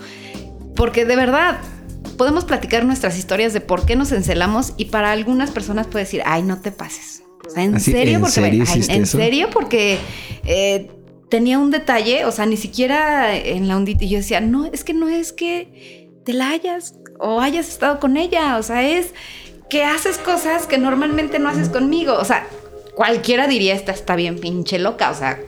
[0.75, 1.59] Porque de verdad,
[2.19, 6.23] podemos platicar nuestras historias de por qué nos encelamos y para algunas personas puede decir,
[6.25, 7.23] ay, no te pases.
[7.47, 8.15] O sea, ¿en Así, serio?
[8.15, 9.19] ¿en porque serio ay, hiciste ¿En eso?
[9.19, 9.49] serio?
[9.53, 9.99] Porque
[10.45, 10.91] eh,
[11.31, 14.05] tenía un detalle, o sea, ni siquiera en la ondita.
[14.05, 18.01] Y yo decía, no, es que no es que te la hayas o hayas estado
[18.01, 18.57] con ella.
[18.59, 19.15] O sea, es
[19.71, 22.15] que haces cosas que normalmente no haces conmigo.
[22.15, 22.47] O sea,
[22.95, 25.11] cualquiera diría, esta está bien pinche loca.
[25.11, 25.39] O sea,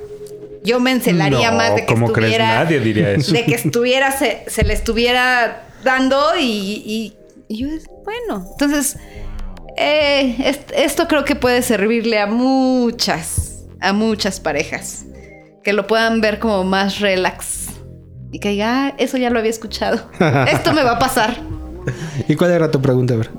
[0.64, 2.32] yo me encelaría No, más de que ¿cómo crees?
[2.32, 2.64] estuviera.
[2.64, 3.32] Nadie diría eso.
[3.32, 7.14] De que estuviera, se, se le estuviera dando y, y-
[7.48, 7.68] y yo,
[8.04, 8.96] bueno, entonces,
[9.76, 15.04] eh, est- esto creo que puede servirle a muchas, a muchas parejas
[15.62, 17.66] que lo puedan ver como más relax
[18.32, 20.10] y que diga, "Ah, eso ya lo había escuchado.
[20.52, 21.36] Esto me va a pasar.
[22.28, 23.14] ¿Y cuál era tu pregunta?
[23.14, 23.30] A ver.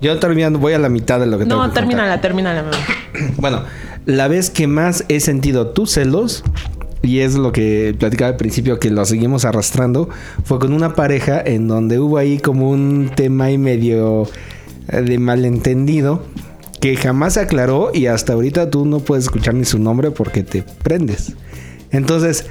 [0.00, 2.64] Yo terminando, voy a la mitad de lo que No, termínala, termínala.
[3.36, 3.64] Bueno,
[4.06, 6.44] la vez que más he sentido tus celos,
[7.02, 10.08] y es lo que platicaba al principio que lo seguimos arrastrando,
[10.44, 14.28] fue con una pareja en donde hubo ahí como un tema y medio
[14.88, 16.22] eh, de malentendido
[16.80, 20.42] que jamás se aclaró y hasta ahorita tú no puedes escuchar ni su nombre porque
[20.42, 21.32] te prendes.
[21.90, 22.46] Entonces,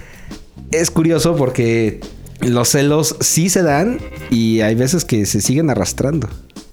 [0.72, 2.00] es curioso porque
[2.42, 4.00] los celos sí se dan
[4.32, 6.30] y hay veces que se siguen arrastrando.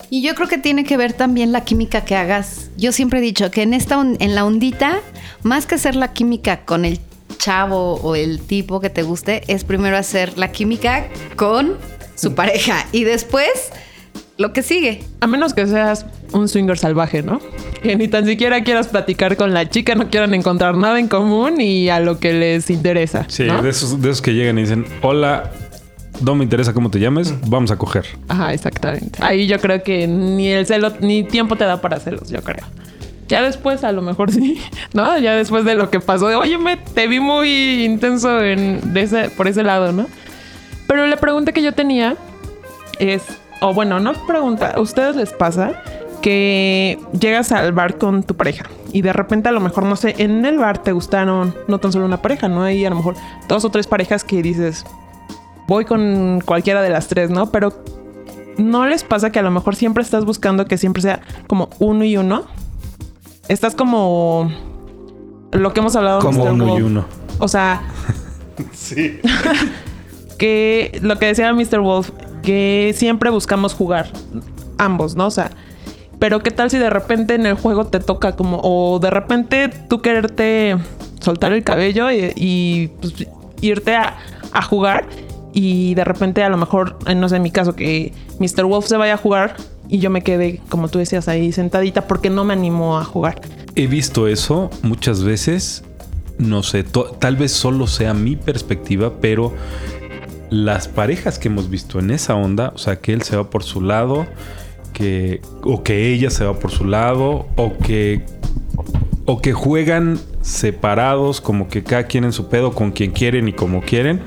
[0.09, 2.70] Y yo creo que tiene que ver también la química que hagas.
[2.81, 5.01] Yo siempre he dicho que en esta en la ondita,
[5.43, 6.99] más que hacer la química con el
[7.37, 11.77] chavo o el tipo que te guste, es primero hacer la química con
[12.15, 13.71] su pareja y después
[14.39, 15.05] lo que sigue.
[15.21, 17.39] A menos que seas un swinger salvaje, ¿no?
[17.83, 21.61] Que ni tan siquiera quieras platicar con la chica, no quieran encontrar nada en común
[21.61, 23.27] y a lo que les interesa.
[23.29, 23.61] Sí, ¿no?
[23.61, 25.53] de, esos, de esos que llegan y dicen, hola,
[26.21, 28.05] no me interesa cómo te llames, vamos a coger.
[28.29, 29.19] Ajá, exactamente.
[29.23, 32.65] Ahí yo creo que ni el celo, ni tiempo te da para celos, yo creo.
[33.29, 34.61] Ya después, a lo mejor sí,
[34.93, 35.17] ¿no?
[35.19, 39.03] Ya después de lo que pasó, de, oye, me te vi muy intenso en, de
[39.03, 40.07] ese, por ese lado, ¿no?
[40.87, 42.17] Pero la pregunta que yo tenía
[42.99, 43.23] es,
[43.61, 45.83] o bueno, no pregunta, ¿a ustedes les pasa
[46.21, 50.17] que llegas al bar con tu pareja y de repente a lo mejor, no sé,
[50.19, 52.65] en el bar te gustaron no tan solo una pareja, ¿no?
[52.65, 53.15] Hay a lo mejor
[53.49, 54.85] dos o tres parejas que dices,
[55.71, 57.53] voy con cualquiera de las tres, ¿no?
[57.53, 57.73] Pero
[58.59, 62.05] ¿no les pasa que a lo mejor siempre estás buscando que siempre sea como uno
[62.05, 62.47] y uno?
[63.47, 64.51] Estás como
[65.53, 66.53] lo que hemos hablado Como Mr.
[66.53, 67.05] uno y uno.
[67.39, 67.83] O sea,
[68.73, 69.21] Sí.
[70.39, 71.79] que lo que decía Mr.
[71.79, 72.11] Wolf,
[72.43, 74.11] que siempre buscamos jugar
[74.77, 75.29] ambos, ¿no?
[75.29, 75.53] O sea,
[76.19, 79.69] pero qué tal si de repente en el juego te toca como, o de repente
[79.89, 80.77] tú quererte
[81.21, 83.15] soltar el cabello y, y, pues,
[83.61, 84.19] irte a,
[84.53, 85.07] a jugar
[85.53, 88.65] y de repente a lo mejor, en, no sé, en mi caso, que Mr.
[88.65, 89.57] Wolf se vaya a jugar
[89.89, 93.41] y yo me quedé, como tú decías, ahí sentadita porque no me animó a jugar.
[93.75, 95.85] He visto eso muchas veces.
[96.39, 99.53] No sé, tal vez solo sea mi perspectiva, pero
[100.49, 103.63] las parejas que hemos visto en esa onda, o sea, que él se va por
[103.63, 104.27] su lado,
[104.95, 108.25] que o que ella se va por su lado, o que
[109.27, 113.53] o que juegan separados, como que cada quien en su pedo con quien quieren y
[113.53, 114.21] como quieren.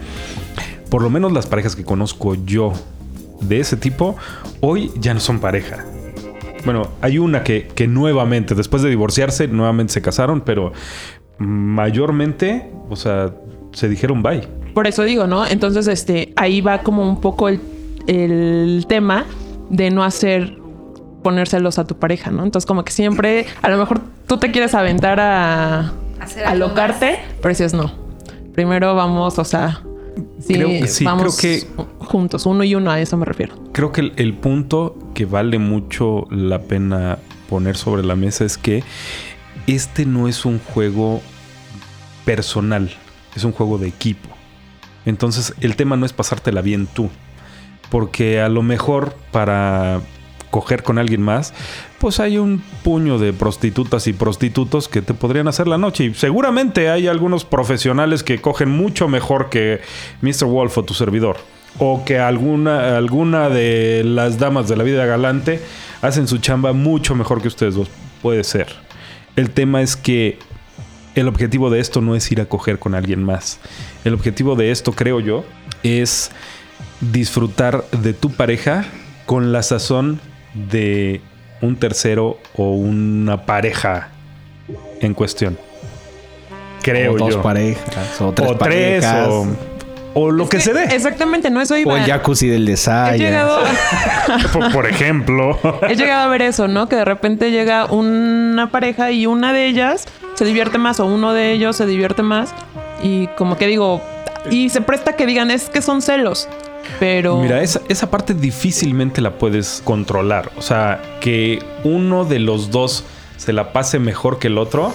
[0.94, 2.72] Por lo menos las parejas que conozco yo
[3.42, 4.16] de ese tipo,
[4.62, 5.84] hoy ya no son pareja.
[6.66, 10.72] Bueno, hay una que, que nuevamente, después de divorciarse, nuevamente se casaron, pero
[11.40, 13.34] mayormente, o sea,
[13.72, 14.48] se dijeron bye.
[14.76, 15.48] Por eso digo, ¿no?
[15.48, 17.60] Entonces, este, ahí va como un poco el,
[18.06, 19.26] el tema
[19.72, 20.60] de no hacer
[21.24, 22.44] ponérselos a tu pareja, ¿no?
[22.44, 27.18] Entonces, como que siempre, a lo mejor tú te quieres aventar a Hacer algo alocarte,
[27.42, 27.92] pero dices no.
[28.54, 29.82] Primero vamos, o sea,
[30.40, 33.56] sí, Creo sí, vamos creo que- juntos, uno y uno, a eso me refiero.
[33.72, 38.58] Creo que el, el punto que vale mucho la pena poner sobre la mesa es
[38.58, 38.84] que
[39.68, 41.22] este no es un juego
[42.26, 42.90] personal,
[43.36, 44.30] es un juego de equipo.
[45.06, 47.10] Entonces el tema no es pasártela bien tú,
[47.90, 50.02] porque a lo mejor para
[50.54, 51.52] coger con alguien más,
[51.98, 56.04] pues hay un puño de prostitutas y prostitutos que te podrían hacer la noche.
[56.04, 59.82] Y seguramente hay algunos profesionales que cogen mucho mejor que
[60.22, 60.46] Mr.
[60.46, 61.38] Wolf o tu servidor.
[61.80, 65.60] O que alguna, alguna de las damas de la vida galante
[66.04, 67.90] hacen su chamba mucho mejor que ustedes dos.
[68.22, 68.68] Puede ser.
[69.36, 70.38] El tema es que
[71.16, 73.60] el objetivo de esto no es ir a coger con alguien más.
[74.04, 75.46] El objetivo de esto, creo yo,
[75.82, 76.30] es
[77.02, 78.86] disfrutar de tu pareja
[79.26, 80.22] con la sazón
[80.54, 81.22] de
[81.62, 84.10] un tercero o una pareja
[85.02, 85.58] en cuestión.
[86.82, 87.42] Creo o dos yo.
[87.42, 89.28] parejas, o tres o tres, parejas.
[89.30, 89.48] o,
[90.16, 90.84] o lo que, se dé.
[90.96, 91.94] Exactamente, no eso iba.
[91.94, 93.18] O el jacuzzi del He desayuno.
[93.18, 93.60] llegado,
[94.54, 95.58] Por, por ejemplo.
[95.90, 96.90] he llegado a ver eso, ¿no?
[96.90, 101.32] Que de repente llega una pareja y una de ellas se divierte más o uno
[101.34, 102.54] de ellos se divierte más
[103.02, 104.02] y como que digo,
[104.50, 106.50] y se presta que digan es que son celos,
[107.00, 110.52] pero Mira, esa, esa parte difícilmente la puedes controlar.
[110.58, 113.04] O sea, que uno de los dos
[113.38, 114.94] se la pase mejor que el otro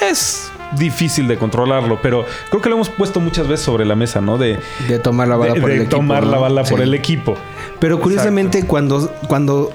[0.00, 4.20] es difícil de controlarlo, pero creo que lo hemos puesto muchas veces sobre la mesa,
[4.20, 4.38] ¿no?
[4.38, 4.58] De,
[4.88, 5.96] De tomar la bala de- por de el equipo.
[5.96, 6.40] tomar la ¿no?
[6.42, 6.82] bala por Sí.
[6.82, 7.34] el equipo.
[7.78, 9.70] Pero curiosamente, cuando, cuando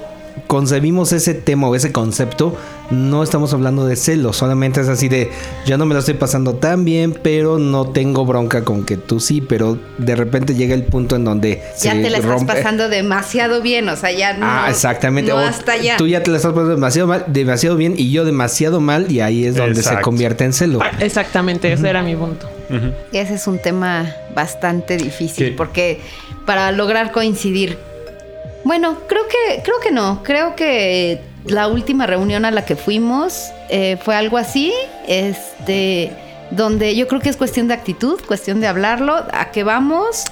[0.47, 2.55] concebimos ese tema o ese concepto,
[2.89, 5.29] no estamos hablando de celos, solamente es así de,
[5.65, 9.19] ya no me lo estoy pasando tan bien, pero no tengo bronca con que tú
[9.19, 12.87] sí, pero de repente llega el punto en donde Ya se te la estás pasando
[12.89, 14.45] demasiado bien, o sea, ya no.
[14.45, 15.31] Ah, exactamente.
[15.31, 15.97] No O hasta allá.
[15.97, 19.19] Tú ya te la estás pasando demasiado mal, demasiado bien y yo demasiado mal y
[19.19, 20.79] ahí es donde se convierte en celo.
[20.99, 22.49] exactamente, ese era mi punto.
[22.69, 22.91] Ujú.
[23.11, 25.55] Ese es un tema bastante difícil ¿Qué?
[25.55, 25.99] porque
[26.45, 27.77] para lograr coincidir.
[28.67, 30.21] Bueno, creo que creo que no.
[30.23, 34.73] Creo que la última reunión a la que fuimos eh, fue algo así,
[35.07, 36.11] este,
[36.51, 40.25] donde yo creo que es cuestión de actitud, cuestión de hablarlo, a qué vamos.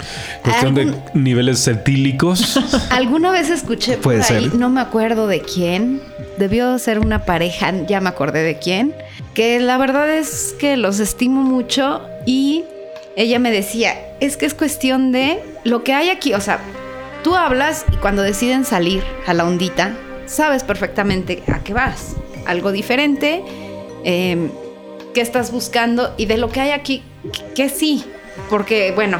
[0.43, 2.59] Cuestión de niveles etílicos.
[2.89, 4.55] Alguna vez escuché por Puede ahí, ser.
[4.55, 6.01] no me acuerdo de quién,
[6.37, 8.93] debió ser una pareja, ya me acordé de quién,
[9.33, 12.65] que la verdad es que los estimo mucho y
[13.15, 16.59] ella me decía, es que es cuestión de lo que hay aquí, o sea,
[17.25, 22.71] tú hablas y cuando deciden salir a la ondita, sabes perfectamente a qué vas, algo
[22.71, 23.43] diferente,
[24.03, 24.51] eh,
[25.11, 27.01] qué estás buscando y de lo que hay aquí,
[27.55, 28.05] que sí,
[28.47, 29.17] porque bueno,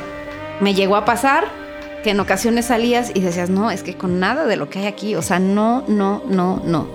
[0.60, 1.46] me llegó a pasar
[2.04, 4.86] que en ocasiones salías y decías, no, es que con nada de lo que hay
[4.86, 6.88] aquí, o sea, no, no, no, no.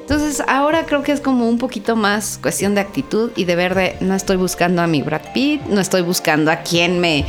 [0.00, 3.74] Entonces ahora creo que es como un poquito más cuestión de actitud y de ver
[3.74, 7.26] de, no estoy buscando a mi Brad Pitt, no estoy buscando a quién me,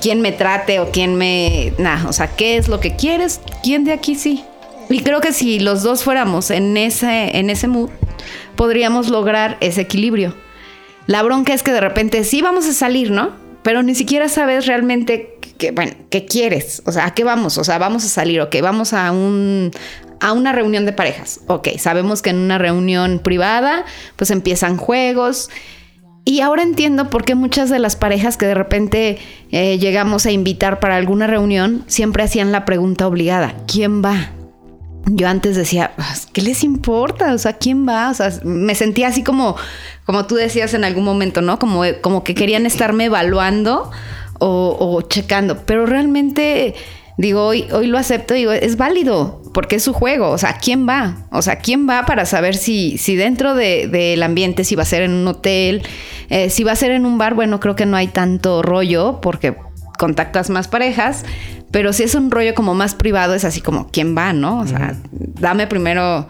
[0.00, 3.84] quién me trate o quién me, nada, o sea, qué es lo que quieres, quién
[3.84, 4.44] de aquí sí.
[4.88, 7.90] Y creo que si los dos fuéramos en ese, en ese mood,
[8.56, 10.34] podríamos lograr ese equilibrio.
[11.06, 13.30] La bronca es que de repente sí vamos a salir, ¿no?
[13.62, 16.82] Pero ni siquiera sabes realmente que, bueno, qué quieres.
[16.86, 17.58] O sea, ¿a qué vamos?
[17.58, 19.70] O sea, vamos a salir, ok, vamos a un
[20.20, 21.40] a una reunión de parejas.
[21.46, 23.84] Ok, sabemos que en una reunión privada,
[24.16, 25.48] pues empiezan juegos.
[26.24, 29.18] Y ahora entiendo por qué muchas de las parejas que de repente
[29.50, 34.30] eh, llegamos a invitar para alguna reunión siempre hacían la pregunta obligada: ¿quién va?
[35.06, 37.32] yo antes decía, "Pues, ¿qué les importa?
[37.32, 38.10] O sea, ¿quién va?
[38.10, 39.56] O sea, me sentía así como,
[40.04, 41.58] como tú decías en algún momento, ¿no?
[41.58, 43.90] Como, como que querían estarme evaluando
[44.38, 45.64] o, o checando.
[45.64, 46.74] Pero realmente,
[47.20, 50.30] digo, hoy, hoy lo acepto, digo, es válido, porque es su juego.
[50.30, 51.26] O sea, ¿quién va?
[51.30, 54.86] O sea, ¿quién va para saber si, si dentro de- del ambiente, si va a
[54.86, 55.82] ser en un hotel,
[56.30, 57.34] eh, si va a ser en un bar?
[57.34, 59.54] Bueno, creo que no hay tanto rollo, porque
[59.98, 61.24] contactas más parejas,
[61.70, 64.58] pero si es un rollo como más privado, es así como, ¿quién va, no?
[64.60, 66.26] O sea, dame primero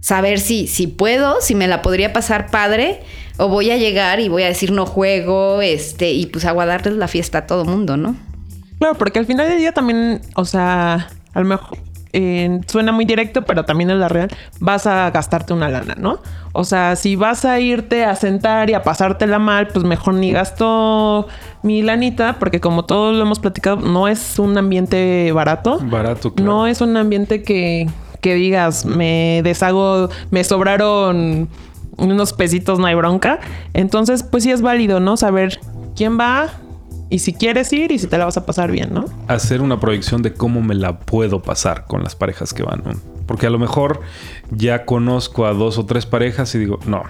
[0.00, 3.00] saber si, si puedo, si me la podría pasar padre,
[3.38, 6.66] o voy a llegar y voy a decir no juego, este, y pues hago a
[6.66, 8.14] darles la fiesta a todo mundo, ¿no?
[8.78, 11.78] Claro, porque al final del día también, o sea, a lo mejor
[12.16, 14.28] eh, suena muy directo, pero también es la real,
[14.60, 16.20] vas a gastarte una lana, ¿no?
[16.52, 20.30] O sea, si vas a irte a sentar y a pasártela mal, pues mejor ni
[20.30, 21.26] gasto
[21.62, 25.80] mi lanita, porque como todos lo hemos platicado, no es un ambiente barato.
[25.82, 26.52] Barato, claro.
[26.52, 27.88] No es un ambiente que,
[28.20, 31.48] que digas, me deshago, me sobraron
[31.96, 33.40] unos pesitos, no hay bronca.
[33.72, 35.16] Entonces, pues sí es válido, ¿no?
[35.16, 35.58] Saber
[35.96, 36.48] quién va
[37.14, 39.04] y si quieres ir y si te la vas a pasar bien, ¿no?
[39.28, 42.82] hacer una proyección de cómo me la puedo pasar con las parejas que van.
[42.84, 42.90] ¿no?
[43.26, 44.00] Porque a lo mejor
[44.50, 47.04] ya conozco a dos o tres parejas y digo, no,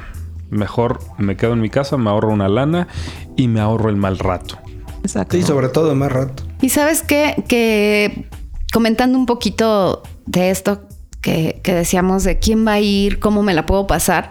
[0.51, 2.87] mejor me quedo en mi casa, me ahorro una lana
[3.35, 4.59] y me ahorro el mal rato.
[5.03, 5.39] Exacto.
[5.39, 6.43] Sí, sobre todo más rato.
[6.61, 7.43] Y sabes qué?
[7.49, 8.29] Que
[8.75, 10.83] comentando un poquito de esto
[11.23, 14.29] que, que decíamos de quién va a ir, cómo me la puedo pasar.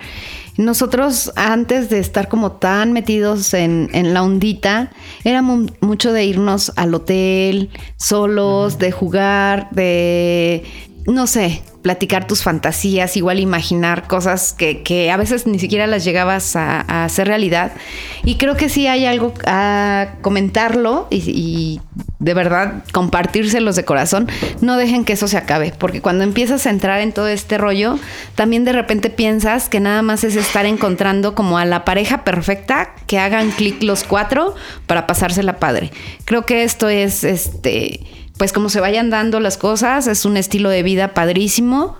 [0.57, 4.91] Nosotros antes de estar como tan metidos en, en la ondita,
[5.23, 10.63] era mu- mucho de irnos al hotel, solos, de jugar, de,
[11.05, 16.55] no sé, platicar tus fantasías, igual imaginar cosas que, a veces ni siquiera las llegabas
[16.55, 17.73] a, a hacer realidad.
[18.23, 21.81] Y creo que sí hay algo a comentarlo y, y
[22.19, 24.29] de verdad compartírselos de corazón.
[24.61, 27.99] No dejen que eso se acabe, porque cuando empiezas a entrar en todo este rollo,
[28.35, 32.95] también de repente piensas que nada más es estar encontrando como a la pareja perfecta
[33.07, 34.55] que hagan clic los cuatro
[34.87, 35.91] para pasársela padre.
[36.23, 37.99] Creo que esto es este
[38.37, 41.97] pues como se vayan dando las cosas, es un estilo de vida padrísimo,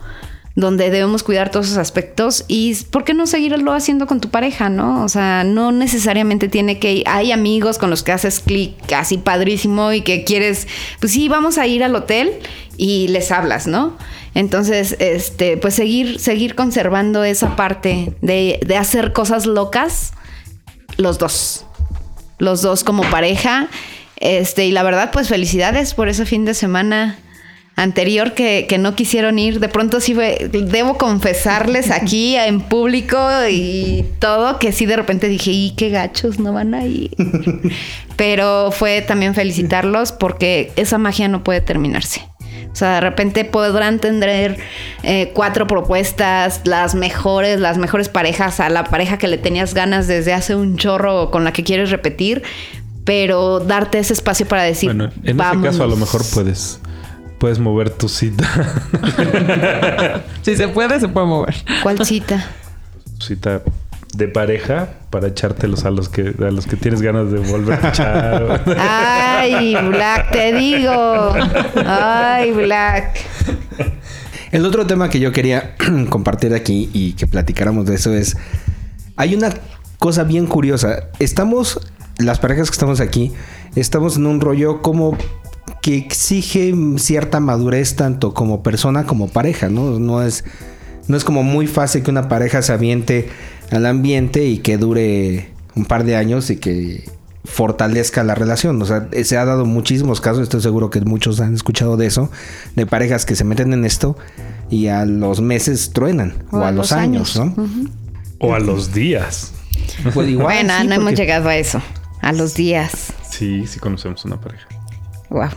[0.55, 4.69] donde debemos cuidar todos esos aspectos y ¿por qué no seguirlo haciendo con tu pareja,
[4.69, 5.03] no?
[5.03, 9.91] O sea, no necesariamente tiene que hay amigos con los que haces clic así padrísimo
[9.93, 10.67] y que quieres,
[10.99, 12.31] pues sí, vamos a ir al hotel
[12.77, 13.97] y les hablas, ¿no?
[14.35, 20.13] Entonces, este, pues seguir, seguir conservando esa parte de, de hacer cosas locas,
[20.97, 21.65] los dos,
[22.37, 23.69] los dos como pareja,
[24.23, 27.17] este, y la verdad, pues felicidades por ese fin de semana
[27.75, 29.59] anterior que, que, no quisieron ir.
[29.59, 33.17] De pronto sí fue, debo confesarles aquí en público
[33.49, 37.11] y todo, que sí de repente dije, y qué gachos, no van a ir.
[38.15, 42.21] Pero fue también felicitarlos porque esa magia no puede terminarse.
[42.71, 44.57] O sea, de repente podrán tener
[45.03, 50.07] eh, cuatro propuestas, las mejores, las mejores parejas, a la pareja que le tenías ganas
[50.07, 52.41] desde hace un chorro con la que quieres repetir,
[53.03, 56.79] pero darte ese espacio para decir, bueno, en ese caso a lo mejor puedes
[57.37, 58.47] puedes mover tu cita.
[60.43, 61.55] si se puede, se puede mover.
[61.81, 62.49] ¿Cuál cita?
[63.19, 63.61] Cita
[64.15, 67.89] de pareja para echártelos a los que a los que tienes ganas de volver a
[67.89, 68.63] echar.
[68.77, 71.33] Ay, Black, te digo.
[71.85, 73.17] Ay, Black.
[74.51, 75.75] El otro tema que yo quería
[76.09, 78.37] compartir aquí y que platicáramos de eso es
[79.17, 79.49] hay una
[79.99, 81.09] cosa bien curiosa.
[81.19, 81.79] Estamos
[82.17, 83.31] las parejas que estamos aquí
[83.75, 85.17] estamos en un rollo como
[85.81, 89.99] que exige cierta madurez tanto como persona como pareja, ¿no?
[89.99, 90.45] No es,
[91.07, 93.27] no es como muy fácil que una pareja se aviente
[93.69, 97.03] al ambiente y que dure un par de años y que
[97.43, 98.81] fortalezca la relación.
[98.81, 102.31] O sea, se ha dado muchísimos casos, estoy seguro que muchos han escuchado de eso,
[102.75, 104.17] de parejas que se meten en esto
[104.69, 107.53] y a los meses truenan, o, a, los, años, ¿no?
[108.39, 109.51] O a los días.
[110.13, 111.81] Pues igual, bueno, no hemos llegado a eso,
[112.23, 113.13] a los días.
[113.29, 114.67] Sí, sí conocemos una pareja.
[115.29, 115.49] Wow.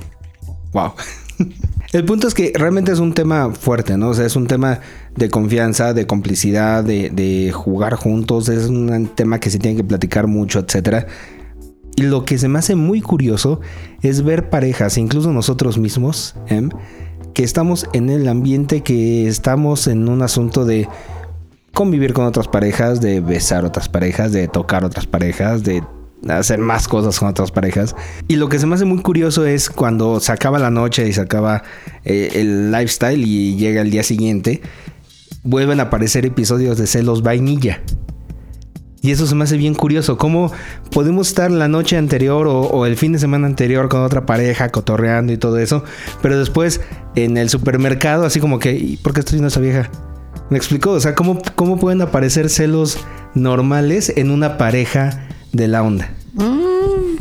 [0.73, 0.93] Wow.
[1.93, 4.09] El punto es que realmente es un tema fuerte, ¿no?
[4.11, 4.81] O sea, es un tema
[5.15, 10.27] de confianza, de complicidad, de, jugar juntos, es un tema que se tiene que platicar
[10.27, 11.07] mucho, etcétera.
[11.95, 13.61] Y lo que se me hace muy curioso
[14.03, 16.69] es ver parejas, incluso nosotros mismos, ¿eh?
[17.33, 20.89] que estamos en el ambiente, que estamos en un asunto de
[21.73, 25.83] convivir con otras parejas, de besar otras parejas, de tocar otras parejas, de
[26.31, 27.95] hacer más cosas con otras parejas.
[28.29, 31.13] Y lo que se me hace muy curioso es cuando se acaba la noche y
[31.13, 31.63] se acaba
[32.05, 34.63] eh, el lifestyle y llega el día siguiente,
[35.43, 37.81] vuelven a aparecer episodios de celos vainilla.
[39.07, 40.19] Y eso se me hace bien curioso.
[40.19, 40.51] ¿Cómo
[40.91, 45.33] podemos estar la noche anterior o, el fin de semana anterior con otra pareja cotorreando
[45.33, 45.85] y todo eso?
[46.23, 46.81] Pero después
[47.15, 49.91] en el supermercado, así como que, ¿por qué estoy viendo a esa vieja?
[50.51, 50.91] ¿Me explico?
[50.91, 52.99] O sea, ¿cómo, ¿cómo pueden aparecer celos
[53.35, 56.11] normales en una pareja de la onda?
[56.35, 57.17] Mm,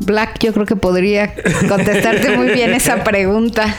[0.00, 1.34] Black, yo creo que podría
[1.68, 3.74] contestarte muy bien esa pregunta.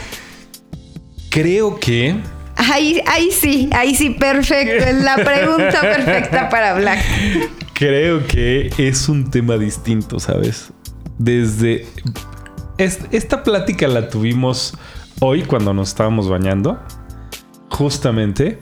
[1.30, 2.16] Creo que.
[2.56, 4.84] Ahí, ahí sí, ahí sí, perfecto.
[4.84, 6.98] Es la pregunta perfecta para Black.
[7.72, 10.70] Creo que es un tema distinto, ¿sabes?
[11.16, 11.86] Desde.
[12.76, 14.74] esta plática la tuvimos
[15.20, 16.78] hoy cuando nos estábamos bañando.
[17.70, 18.58] Justamente.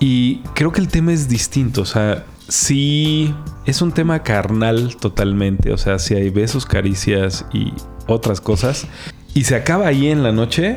[0.00, 1.82] Y creo que el tema es distinto.
[1.82, 3.34] O sea, sí
[3.64, 5.72] es un tema carnal totalmente.
[5.72, 7.72] O sea, si hay besos, caricias y
[8.06, 8.86] otras cosas.
[9.34, 10.76] Y se acaba ahí en la noche,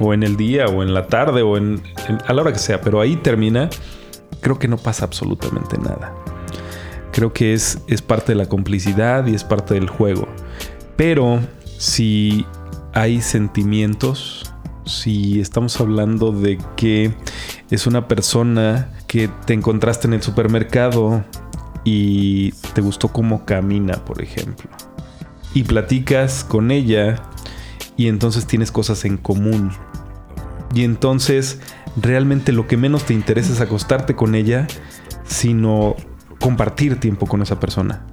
[0.00, 1.82] o en el día, o en la tarde, o en,
[2.26, 2.80] a la hora que sea.
[2.80, 3.70] Pero ahí termina.
[4.40, 6.14] Creo que no pasa absolutamente nada.
[7.12, 10.28] Creo que es, es parte de la complicidad y es parte del juego.
[10.96, 11.40] Pero
[11.78, 12.44] si
[12.92, 14.52] hay sentimientos,
[14.84, 17.14] si estamos hablando de que
[17.70, 21.24] es una persona que te encontraste en el supermercado
[21.84, 24.68] y te gustó cómo camina, por ejemplo.
[25.54, 27.22] Y platicas con ella
[27.96, 29.72] y entonces tienes cosas en común.
[30.74, 31.60] Y entonces
[31.96, 34.66] realmente lo que menos te interesa es acostarte con ella,
[35.24, 35.96] sino
[36.40, 38.04] compartir tiempo con esa persona.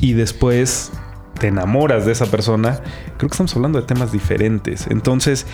[0.00, 0.92] Y después
[1.38, 2.80] te enamoras de esa persona,
[3.16, 4.86] creo que estamos hablando de temas diferentes.
[4.88, 5.46] Entonces,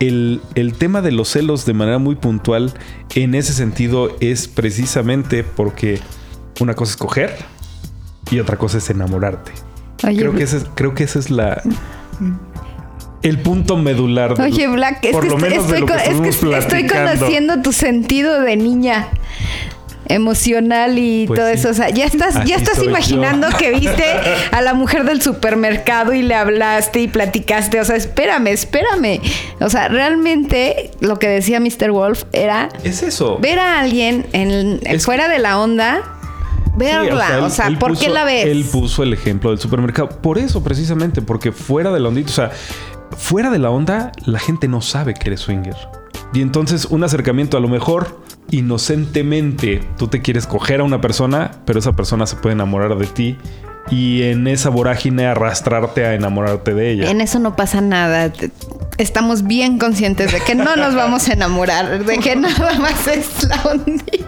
[0.00, 2.72] el, tema de los celos de manera muy puntual
[3.14, 6.00] en ese sentido es precisamente porque
[6.58, 7.36] una cosa es coger
[8.30, 9.52] y otra cosa es enamorarte.
[9.98, 11.62] creo, que ese, creo que ese es la...
[13.22, 14.34] El punto medular.
[14.34, 19.08] De, Oye, Black, es que, estoy conociendo tu sentido de niña
[20.10, 21.70] emocional y pues todo eso.
[21.70, 24.04] O sea, ya estás, ya estás imaginando que viste
[24.50, 27.80] a la mujer del supermercado y le hablaste y platicaste.
[27.80, 29.20] O sea, espérame, espérame.
[29.60, 31.90] O sea, realmente lo que decía Mr.
[31.92, 32.68] Wolf era.
[32.84, 33.38] Es eso.
[33.38, 36.16] Ver a alguien en, fuera de la onda.
[36.76, 38.46] Verla, o sea, ¿por qué la ves?
[38.46, 40.08] Él puso el ejemplo del supermercado.
[40.08, 42.50] Por eso, precisamente, porque fuera de la ondita, o sea,
[43.18, 45.76] fuera de la onda, la gente no sabe que eres swinger.
[46.32, 48.20] Y entonces un acercamiento a lo mejor
[48.50, 53.06] inocentemente tú te quieres coger a una persona, pero esa persona se puede enamorar de
[53.06, 53.36] ti
[53.90, 57.10] y en esa vorágine arrastrarte a enamorarte de ella.
[57.10, 58.32] En eso no pasa nada.
[58.98, 63.44] Estamos bien conscientes de que no nos vamos a enamorar, de que nada más es
[63.48, 64.26] la ondita.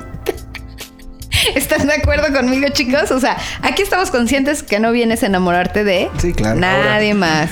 [1.55, 3.11] ¿Están de acuerdo conmigo, chicos?
[3.11, 6.59] O sea, aquí estamos conscientes que no vienes a enamorarte de Sí, claro.
[6.59, 7.51] nadie más.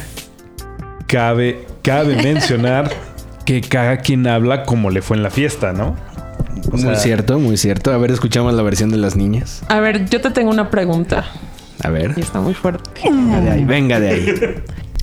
[1.06, 2.90] Cabe, cabe mencionar
[3.44, 5.96] que cada quien habla como le fue en la fiesta, ¿no?
[6.68, 7.92] O muy sea, cierto, muy cierto.
[7.92, 9.62] A ver, escuchamos la versión de las niñas.
[9.68, 11.24] A ver, yo te tengo una pregunta.
[11.82, 12.12] A ver.
[12.16, 12.90] Y está muy fuerte.
[13.04, 14.34] Venga de ahí, venga de ahí.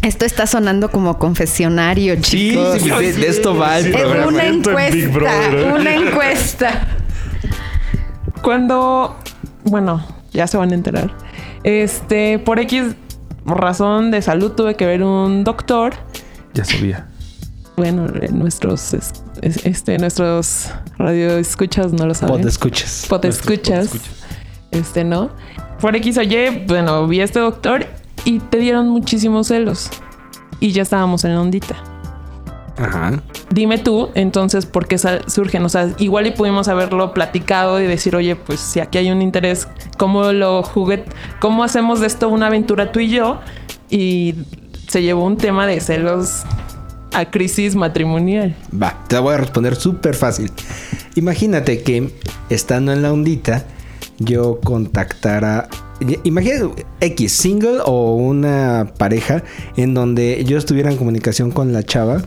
[0.04, 2.80] Esto está sonando como confesionario, Sí, chicos.
[2.82, 4.28] sí, de, de esto va el Es programa.
[4.28, 5.74] una encuesta, ¿eh?
[5.74, 6.88] una encuesta.
[8.42, 9.18] Cuando,
[9.64, 11.12] bueno, ya se van a enterar.
[11.64, 12.96] Este, por X
[13.46, 15.94] razón de salud tuve que ver un doctor.
[16.54, 17.08] Ya sabía.
[17.78, 22.38] Bueno, eh, nuestros, es- es- este, nuestros radioescuchas no lo saben.
[22.38, 23.06] Pod escuchas.
[23.08, 23.92] Pot escuchas.
[24.72, 25.30] Este, ¿no?
[25.80, 27.86] Por X o Y, bueno, vi a este doctor
[28.26, 29.90] y te dieron muchísimos celos.
[30.60, 31.76] Y ya estábamos en la ondita.
[32.80, 33.22] Ajá.
[33.52, 35.64] Dime tú, entonces, ¿por qué surgen?
[35.64, 39.22] O sea, igual y pudimos haberlo platicado y decir, oye, pues si aquí hay un
[39.22, 39.68] interés,
[39.98, 41.06] ¿cómo lo jugué?
[41.40, 43.40] ¿Cómo hacemos de esto una aventura tú y yo?
[43.90, 44.34] Y
[44.88, 46.44] se llevó un tema de celos
[47.18, 48.56] a crisis matrimonial.
[48.72, 50.52] Va, te la voy a responder súper fácil.
[51.16, 52.12] Imagínate que
[52.50, 53.66] estando en la ondita,
[54.20, 55.68] yo contactara.
[56.24, 59.44] Imagínate X, single o una pareja
[59.78, 62.22] en donde yo estuviera en comunicación con la chava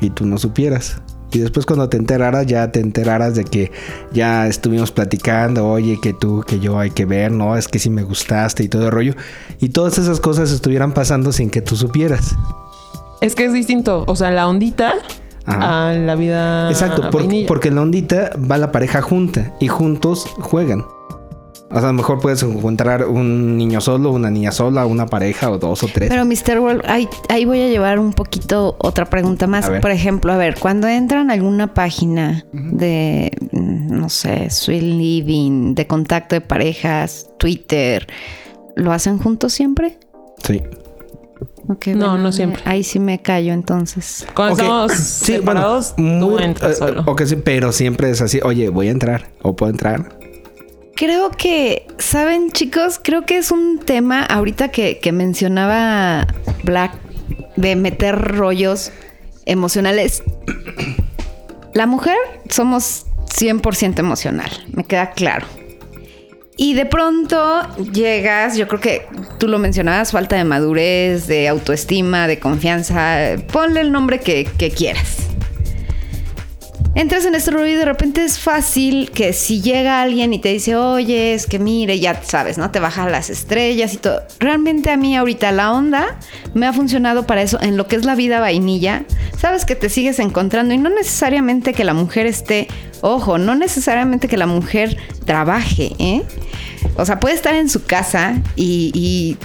[0.00, 1.02] y tú no supieras.
[1.32, 3.70] Y después cuando te enteraras, ya te enteraras de que
[4.14, 7.90] ya estuvimos platicando, oye, que tú, que yo hay que ver, no, es que sí
[7.90, 9.14] me gustaste y todo el rollo.
[9.60, 12.34] Y todas esas cosas estuvieran pasando sin que tú supieras.
[13.20, 14.94] Es que es distinto, o sea, la ondita
[15.44, 15.90] Ajá.
[15.90, 16.70] a la vida.
[16.70, 17.10] Exacto,
[17.46, 20.84] porque en la ondita va la pareja junta y juntos juegan.
[21.68, 25.50] O sea, a lo mejor puedes encontrar un niño solo, una niña sola, una pareja
[25.50, 26.08] o dos o tres.
[26.08, 26.60] Pero Mr.
[26.60, 29.68] World, ahí, ahí voy a llevar un poquito otra pregunta más.
[29.68, 35.74] Por ejemplo, a ver, cuando entran a alguna página de, mm, no sé, Sweet Living,
[35.74, 38.06] de contacto de parejas, Twitter,
[38.76, 39.98] ¿lo hacen juntos siempre?
[40.44, 40.62] Sí.
[41.68, 42.62] Ok, No, no siempre.
[42.64, 44.26] Ahí sí me callo entonces.
[44.34, 47.02] Cuando Ok, estamos sí, separados, bueno, muy- entras eh, solo.
[47.06, 50.16] ok, sí, pero siempre es así, oye, voy a entrar o puedo entrar.
[50.94, 52.98] Creo que, ¿saben chicos?
[53.02, 56.26] Creo que es un tema ahorita que, que mencionaba
[56.64, 56.92] Black
[57.56, 58.92] de meter rollos
[59.44, 60.22] emocionales.
[61.74, 62.16] La mujer
[62.48, 63.04] somos
[63.38, 65.46] 100% emocional, me queda claro.
[66.58, 69.06] Y de pronto llegas, yo creo que
[69.38, 74.70] tú lo mencionabas, falta de madurez, de autoestima, de confianza, ponle el nombre que, que
[74.70, 75.35] quieras.
[76.96, 80.48] Entras en este rollo y de repente es fácil que si llega alguien y te
[80.48, 82.70] dice, oye, es que mire, ya sabes, ¿no?
[82.70, 84.22] Te baja las estrellas y todo.
[84.40, 86.18] Realmente a mí ahorita la onda
[86.54, 89.04] me ha funcionado para eso en lo que es la vida vainilla.
[89.38, 92.66] Sabes que te sigues encontrando y no necesariamente que la mujer esté,
[93.02, 96.22] ojo, no necesariamente que la mujer trabaje, ¿eh?
[96.96, 99.36] O sea, puede estar en su casa y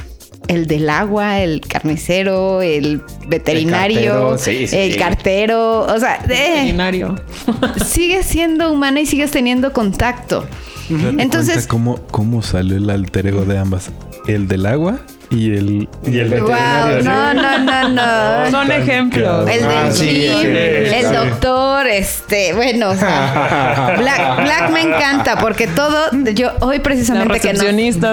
[0.47, 4.97] el del agua, el carnicero, el veterinario, cartero, sí, sí, el sí.
[4.99, 7.15] cartero, o sea, eh, Veterinario.
[7.85, 10.45] sigues siendo humana y sigues teniendo contacto.
[10.89, 13.91] Entonces- ¿Cómo, ¿Cómo salió el alter ego de ambas?
[14.27, 14.99] El del agua
[15.31, 18.51] y el, y el Wow, no, no, no, no.
[18.51, 19.49] Son ejemplos.
[19.49, 21.13] El del Ah, sí, gym, sí, el sí.
[21.15, 27.53] doctor, este, bueno, o sea, Black, Black me encanta porque todo, yo hoy precisamente que
[27.53, 27.63] nos,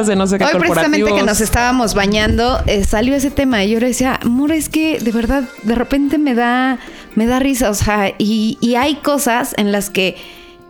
[0.07, 3.71] de no sé qué Hoy precisamente que nos estábamos bañando, eh, salió ese tema y
[3.71, 6.79] yo le decía, amor, es que de verdad, de repente me da,
[7.17, 10.17] me da risa, o sea, y, y hay cosas en las que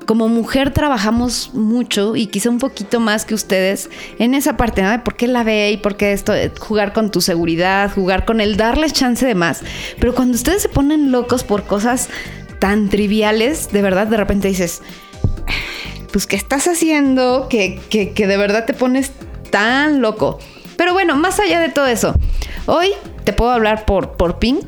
[0.08, 4.90] como mujer trabajamos mucho y quizá un poquito más que ustedes en esa parte, ¿no?
[4.90, 8.24] De por qué la ve y por qué esto, eh, jugar con tu seguridad, jugar
[8.24, 9.60] con el darles chance de más.
[10.00, 12.08] Pero cuando ustedes se ponen locos por cosas
[12.58, 14.80] tan triviales, de verdad, de repente dices,
[16.10, 17.48] pues, ¿qué estás haciendo?
[17.50, 19.12] Que, que, que de verdad te pones
[19.50, 20.38] tan loco.
[20.78, 22.14] Pero bueno, más allá de todo eso,
[22.64, 22.92] hoy
[23.24, 24.60] te puedo hablar por, por ping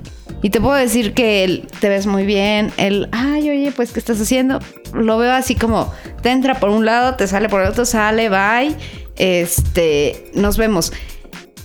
[0.42, 2.72] y te puedo decir que él, te ves muy bien.
[2.76, 4.58] El, ay, oye, pues, ¿qué estás haciendo?
[4.92, 8.28] Lo veo así como, te entra por un lado, te sale por el otro, sale,
[8.28, 8.74] bye.
[9.16, 10.92] Este, nos vemos.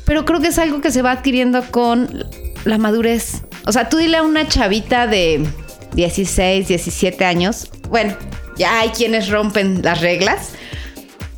[0.06, 2.26] Pero creo que es algo que se va adquiriendo con
[2.66, 3.44] la madurez.
[3.66, 5.46] O sea, tú dile a una chavita de
[5.94, 8.16] 16, 17 años, bueno,
[8.58, 10.52] ya hay quienes rompen las reglas,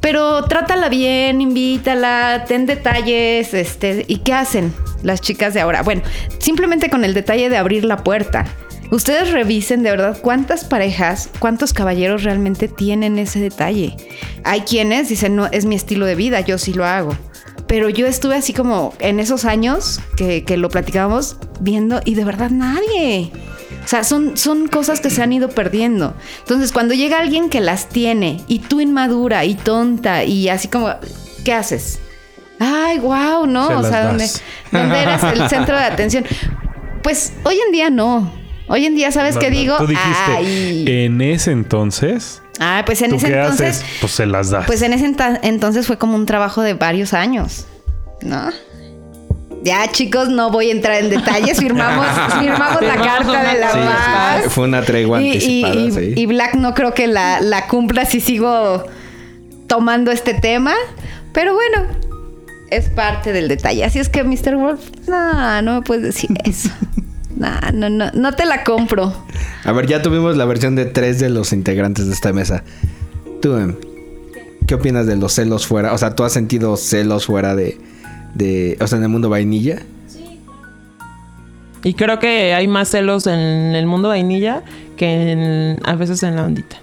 [0.08, 5.82] pero trátala bien, invítala, ten detalles, este, ¿y qué hacen las chicas de ahora?
[5.82, 6.02] Bueno,
[6.40, 8.46] simplemente con el detalle de abrir la puerta.
[8.90, 13.98] Ustedes revisen de verdad cuántas parejas, cuántos caballeros realmente tienen ese detalle.
[14.46, 17.14] Hay quienes dicen, no, es mi estilo de vida, yo sí lo hago.
[17.68, 22.24] Pero yo estuve así como en esos años que, que lo platicábamos viendo y de
[22.24, 23.30] verdad nadie.
[23.88, 26.14] O sea, son, son cosas que se han ido perdiendo.
[26.40, 30.90] Entonces, cuando llega alguien que las tiene y tú inmadura y tonta y así como,
[31.46, 32.00] ¿qué haces?
[32.60, 33.70] Ay, wow, ¿no?
[33.70, 34.28] Se o sea, donde,
[34.74, 36.26] donde eres el centro de atención.
[37.02, 38.30] Pues hoy en día no.
[38.68, 39.78] Hoy en día, ¿sabes No, qué no, digo?
[39.78, 40.84] Tú dijiste, Ay.
[41.06, 43.78] en ese entonces, Ah, pues en ¿tú ese qué entonces.
[43.78, 43.86] haces?
[44.02, 44.66] Pues se las das.
[44.66, 47.68] Pues en ese entonces fue como un trabajo de varios años,
[48.22, 48.50] ¿no?
[49.68, 51.60] Ya, chicos, no voy a entrar en detalles.
[51.60, 52.06] Firmamos,
[52.40, 54.54] firmamos la carta de la Sí, paz.
[54.54, 56.14] fue una tregua Y, anticipada, y- sí.
[56.16, 58.86] y Black no creo que la, la cumpla si sigo
[59.68, 60.74] tomando este tema.
[61.34, 61.86] Pero bueno,
[62.72, 63.84] es parte del detalle.
[63.84, 64.56] Así es que, Mr.
[64.56, 66.70] Wolf, no, no me puedes decir eso.
[67.38, 69.14] No, no, no, no te la compro.
[69.64, 72.64] A ver, ya tuvimos la versión de tres de los integrantes de esta mesa.
[73.44, 73.76] Tú, Em,
[74.66, 75.94] ¿qué opinas de los celos fuera?
[75.94, 77.78] O sea, ¿tú has sentido celos fuera de,
[78.38, 79.80] de o sea, en el mundo vainilla?
[81.84, 83.40] Y creo que hay más celos en
[83.76, 84.64] el mundo vainilla
[84.98, 86.78] que en- a veces en la ondita.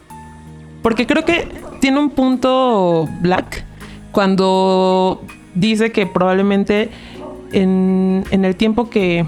[0.82, 1.48] Porque creo que
[1.80, 3.64] tiene un punto Black
[4.12, 5.22] cuando
[5.54, 6.90] dice que probablemente
[7.52, 9.26] en, en el tiempo que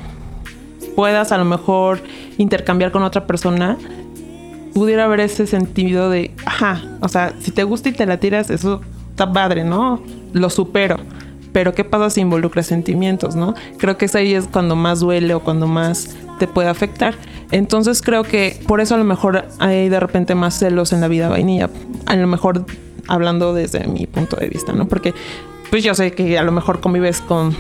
[0.94, 2.00] puedas a lo mejor
[2.38, 3.76] intercambiar con otra persona,
[4.72, 8.50] pudiera haber ese sentido de, ajá, o sea, si te gusta y te la tiras,
[8.50, 10.00] eso está padre, ¿no?
[10.32, 10.96] Lo supero.
[11.56, 13.54] Pero ¿qué pasa si involucras sentimientos, no?
[13.78, 17.14] Creo que es ahí es cuando más duele o cuando más te puede afectar.
[17.50, 21.08] Entonces creo que por eso a lo mejor hay de repente más celos en la
[21.08, 21.70] vida vainilla.
[22.04, 22.66] A lo mejor
[23.08, 24.86] hablando desde mi punto de vista, ¿no?
[24.86, 25.14] Porque
[25.70, 27.56] pues yo sé que a lo mejor convives con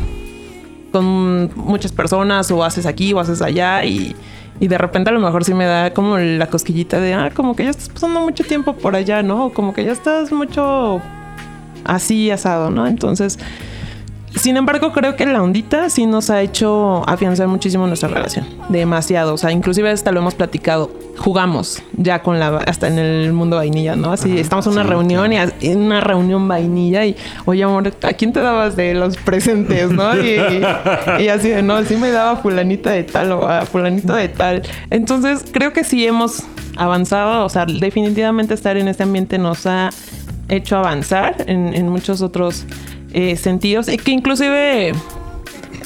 [0.92, 4.14] con muchas personas o haces aquí o haces allá y,
[4.60, 7.56] y de repente a lo mejor sí me da como la cosquillita de, ah, como
[7.56, 9.46] que ya estás pasando mucho tiempo por allá, ¿no?
[9.46, 11.00] O como que ya estás mucho
[11.84, 12.86] así asado, ¿no?
[12.86, 13.38] Entonces,
[14.36, 18.46] sin embargo, creo que la ondita sí nos ha hecho afianzar muchísimo nuestra relación.
[18.68, 19.34] Demasiado.
[19.34, 20.90] O sea, inclusive hasta lo hemos platicado.
[21.16, 24.12] Jugamos ya con la hasta en el mundo vainilla, ¿no?
[24.12, 27.16] Así estamos en una reunión y en una reunión vainilla y,
[27.46, 30.14] oye amor, ¿a quién te dabas de los presentes, no?
[30.22, 30.36] Y,
[31.18, 34.62] y así de, no, sí me daba fulanita de tal o a fulanito de tal.
[34.90, 36.42] Entonces, creo que sí hemos
[36.76, 37.46] avanzado.
[37.46, 39.90] O sea, definitivamente estar en este ambiente nos ha
[40.48, 42.66] hecho avanzar en, en muchos otros
[43.16, 44.92] eh, sentidos y que inclusive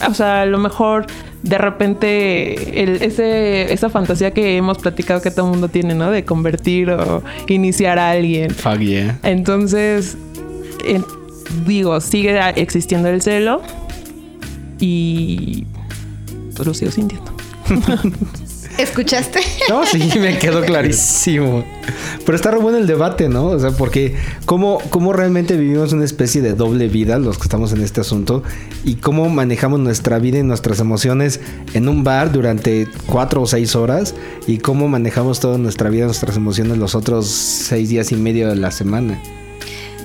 [0.09, 1.07] o sea a lo mejor
[1.43, 6.11] de repente el- ese, esa fantasía que hemos platicado que todo el mundo tiene no
[6.11, 8.51] de convertir o iniciar a alguien.
[8.51, 9.19] Fuck yeah.
[9.23, 10.17] entonces
[10.85, 11.01] eh,
[11.67, 13.63] digo sigue existiendo el celo
[14.81, 15.67] y
[16.57, 17.31] pues lo sigo sintiendo
[18.81, 19.41] ¿Escuchaste?
[19.69, 21.65] No, sí, me quedó clarísimo.
[22.25, 23.47] Pero está re bueno el debate, ¿no?
[23.47, 24.17] O sea, porque
[24.47, 28.43] cómo, cómo realmente vivimos una especie de doble vida los que estamos en este asunto
[28.83, 31.41] y cómo manejamos nuestra vida y nuestras emociones
[31.75, 34.15] en un bar durante cuatro o seis horas
[34.47, 38.57] y cómo manejamos toda nuestra vida, nuestras emociones los otros seis días y medio de
[38.57, 39.21] la semana.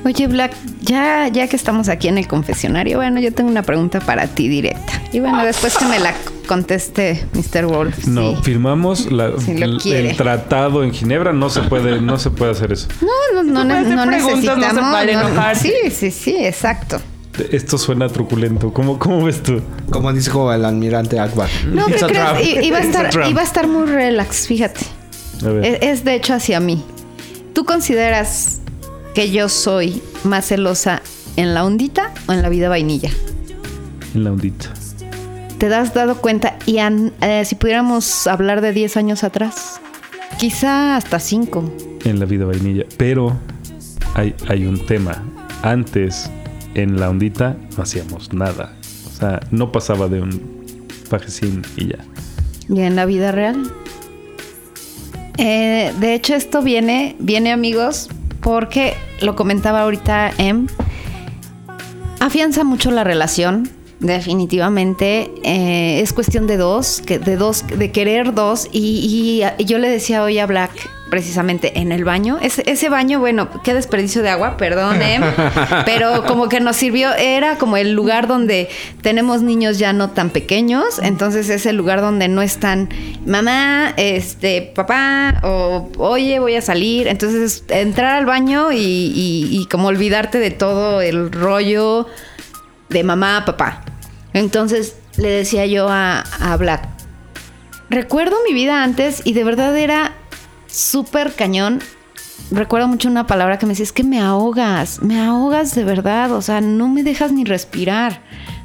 [0.04, 4.00] Oye, Black, ya, ya que estamos aquí en el confesionario, bueno, yo tengo una pregunta
[4.02, 5.02] para ti directa.
[5.12, 6.14] Y bueno, después que me la
[6.46, 7.66] conteste Mr.
[7.66, 8.06] Wolf.
[8.08, 8.42] No, sí.
[8.44, 9.32] firmamos la-
[9.80, 12.88] Si el- tratado en Ginebra, no se puede, no se puede hacer eso.
[13.02, 14.76] No, no, no, no se necesitamos.
[14.92, 15.72] vale enojarse.
[15.84, 17.00] sí, sí, sí, exacto.
[17.52, 18.72] Esto suena truculento.
[18.72, 19.62] ¿Cómo, cómo ves tú?
[19.90, 21.50] Como dijo el almirante Akbar.
[21.68, 22.66] No, ¿qué crees?
[22.66, 24.86] Iba a, estar, iba a estar muy relax, fíjate.
[25.46, 25.66] A ver.
[25.66, 26.82] Es, es de hecho hacia mí.
[27.54, 28.60] ¿Tú consideras
[29.14, 31.02] que yo soy más celosa
[31.36, 33.10] en la ondita o en la vida vainilla?
[34.14, 34.70] En la ondita.
[35.58, 36.58] ¿Te has dado cuenta?
[36.66, 39.80] Y an- eh, si pudiéramos hablar de 10 años atrás,
[40.38, 41.64] quizá hasta 5.
[42.04, 42.84] En la vida vainilla.
[42.98, 43.38] Pero
[44.14, 45.24] hay, hay un tema.
[45.64, 46.30] Antes,
[46.76, 48.74] en la ondita, no hacíamos nada.
[49.08, 50.66] O sea, no pasaba de un
[51.10, 52.00] pajecín y ya.
[52.70, 53.72] ¿Y en la vida real?
[55.38, 58.10] Eh, de hecho, esto viene, viene amigos,
[58.42, 60.68] porque lo comentaba ahorita Em.
[62.20, 63.70] Afianza mucho la relación,
[64.06, 65.32] definitivamente.
[65.44, 68.68] Eh, es cuestión de dos, que, de dos, de querer dos.
[68.72, 70.72] Y, y- y yo le decía hoy a Black,
[71.10, 72.40] precisamente en el baño.
[72.42, 74.98] Ese, ese baño, bueno, qué desperdicio de agua, perdón.
[75.86, 78.70] Pero como que nos sirvió, era como el lugar donde
[79.02, 81.00] tenemos niños ya no tan pequeños.
[81.02, 82.90] Entonces es el lugar donde no están
[83.26, 87.08] mamá, este, papá, o oye, voy a salir.
[87.08, 92.08] Entonces entrar al baño y como olvidarte de todo el rollo
[92.90, 93.84] de mamá, papá.
[94.36, 96.26] Entonces le decía yo a,
[96.60, 96.90] Black,
[97.90, 100.12] recuerdo mi vida antes y de verdad era
[100.68, 101.80] súper cañón.
[102.52, 106.34] Recuerdo mucho una palabra que me decía, es que me ahogas, me ahogas de verdad,
[106.34, 108.22] o sea, no me dejas ni respirar,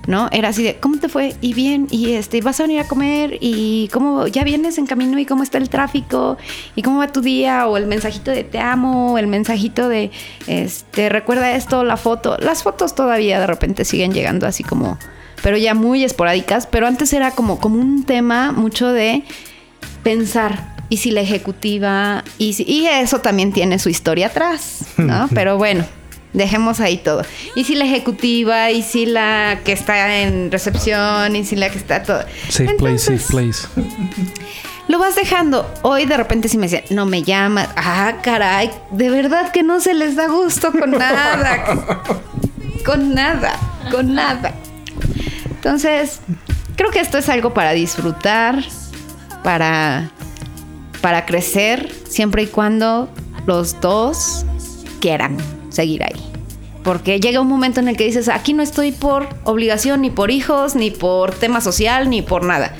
[0.08, 0.28] ¿no?
[0.32, 1.36] Era así de, ¿cómo te fue?
[1.40, 5.16] Y bien, y este, vas a venir a comer, y cómo, ya vienes en camino,
[5.20, 6.36] y cómo está el tráfico,
[6.74, 10.10] y cómo va tu día, o el mensajito de te amo, o el mensajito de,
[10.48, 12.36] este, recuerda esto, la foto.
[12.38, 14.98] Las fotos todavía de repente siguen llegando así como,
[15.42, 19.22] pero ya muy esporádicas, pero antes era como, como un tema mucho de
[20.02, 25.28] pensar, y si la ejecutiva, y, si- y eso también tiene su historia atrás, ¿no?
[25.34, 25.84] Pero bueno,
[26.32, 27.22] dejemos ahí todo.
[27.54, 31.78] Y si la ejecutiva, y si la que está en recepción, y si la que
[31.78, 32.24] está todo.
[32.48, 33.68] Safe place, safe place.
[34.88, 35.72] Lo vas dejando.
[35.82, 37.68] Hoy de repente si me dicen, no me llamas.
[37.76, 42.02] Ah, caray, de verdad que no se les da gusto con nada.
[42.84, 43.56] con nada,
[43.92, 44.52] con nada.
[45.60, 46.20] Entonces,
[46.74, 48.64] creo que esto es algo para disfrutar,
[49.44, 50.10] para,
[51.02, 53.10] para crecer, siempre y cuando
[53.44, 54.46] los dos
[55.00, 55.36] quieran
[55.68, 56.18] seguir ahí.
[56.82, 60.30] Porque llega un momento en el que dices, aquí no estoy por obligación, ni por
[60.30, 62.74] hijos, ni por tema social, ni por nada.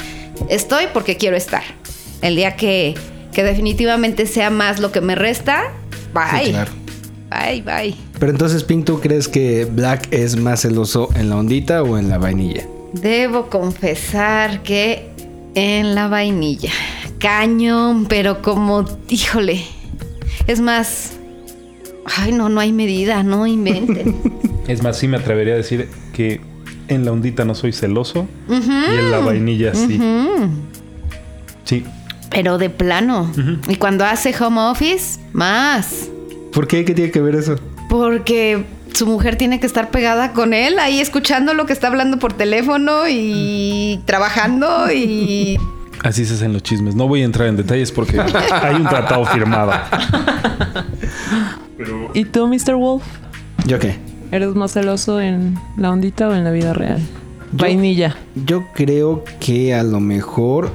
[0.49, 1.63] Estoy porque quiero estar.
[2.23, 2.95] El día que,
[3.35, 5.65] que definitivamente sea más lo que me resta,
[6.15, 6.47] bye.
[6.47, 6.73] Sí, claro.
[7.29, 8.10] Bye, bye.
[8.21, 12.11] Pero entonces, Pink, ¿tú crees que Black es más celoso en la ondita o en
[12.11, 12.67] la vainilla?
[12.93, 15.09] Debo confesar que
[15.55, 16.71] en la vainilla.
[17.19, 19.65] Cañón, pero como, híjole.
[20.47, 21.13] Es más.
[22.05, 24.17] Ay, no, no hay medida, no inventen.
[24.69, 26.41] Es más, sí me atrevería a decir que
[26.87, 30.01] en la ondita no soy celoso y en la vainilla sí.
[31.65, 31.85] Sí.
[32.31, 33.33] pero de plano.
[33.67, 36.09] Y cuando hace home office, más.
[36.53, 36.85] ¿Por qué?
[36.85, 37.57] ¿Qué tiene que ver eso?
[37.91, 42.21] Porque su mujer tiene que estar pegada con él, ahí escuchando lo que está hablando
[42.21, 45.59] por teléfono y trabajando y...
[46.05, 46.95] Así se hacen los chismes.
[46.95, 48.19] No voy a entrar en detalles porque
[48.63, 49.73] hay un tratado firmado.
[52.15, 52.77] ¿Y tú, Mr.
[52.77, 53.03] Wolf?
[53.67, 53.97] ¿Yo qué?
[54.31, 57.03] ¿Eres más celoso en la ondita o en la vida real?
[57.51, 58.17] Vainilla.
[58.47, 60.73] Yo creo que a lo mejor...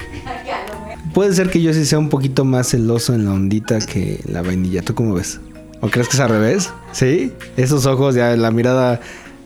[1.13, 4.41] Puede ser que yo sí sea un poquito más celoso en la ondita que la
[4.41, 4.82] vainilla.
[4.82, 5.39] ¿Tú cómo ves?
[5.86, 6.73] ¿O crees que es al revés?
[6.93, 7.31] ¿Sí?
[7.57, 8.99] Esos ojos, ya la mirada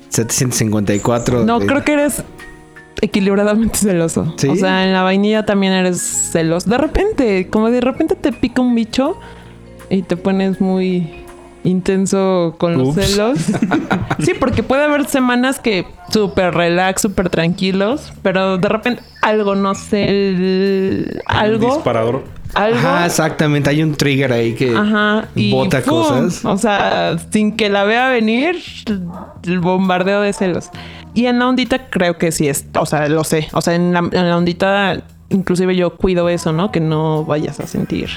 [0.09, 1.43] 754.
[1.45, 2.23] No, de- creo que eres
[3.01, 4.33] equilibradamente celoso.
[4.37, 4.47] ¿Sí?
[4.47, 6.69] O sea, en la vainilla también eres celoso.
[6.69, 9.17] De repente, como de repente te pica un bicho
[9.89, 11.13] y te pones muy
[11.63, 13.05] intenso con los Ups.
[13.05, 13.39] celos.
[14.19, 19.75] sí, porque puede haber semanas que súper relax, súper tranquilos, pero de repente algo, no
[19.75, 22.23] sé, el- algo, Disparador.
[22.54, 22.78] Algo.
[22.78, 23.70] Ajá, exactamente.
[23.70, 26.02] Hay un trigger ahí que Ajá, y bota ¡fum!
[26.02, 26.45] cosas.
[26.45, 28.58] O sea, sin que la vea venir,
[29.43, 30.70] el bombardeo de celos.
[31.14, 33.47] Y en la ondita creo que sí es, o sea, lo sé.
[33.54, 36.72] O sea, en la, en la ondita, inclusive yo cuido eso, ¿no?
[36.72, 38.10] Que no vayas a sentir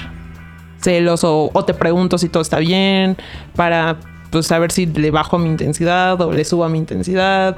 [0.81, 3.15] celos o, o te pregunto si todo está bien
[3.55, 3.97] para
[4.29, 7.55] pues saber si le bajo mi intensidad o le subo a mi intensidad.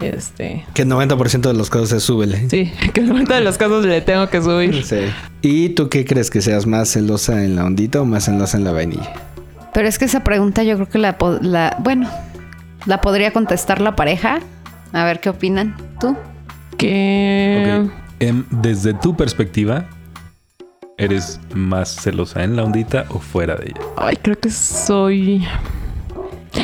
[0.00, 2.48] Este, Que el 90% de los casos es súbele.
[2.48, 4.84] sí, que en el momento de los casos le tengo que subir.
[4.84, 5.00] Sí.
[5.42, 8.64] ¿Y tú qué crees que seas más celosa en la ondita o más celosa en
[8.64, 9.12] la vainilla?
[9.74, 12.08] Pero es que esa pregunta yo creo que la, bueno,
[12.86, 14.40] la podría contestar la pareja.
[14.92, 15.76] A ver qué opinan.
[16.00, 16.16] ¿Tú?
[16.78, 17.92] Que Ok.
[18.20, 19.86] Em, desde tu perspectiva,
[20.96, 23.80] ¿eres más celosa en la ondita o fuera de ella?
[23.96, 25.46] Ay, creo que soy.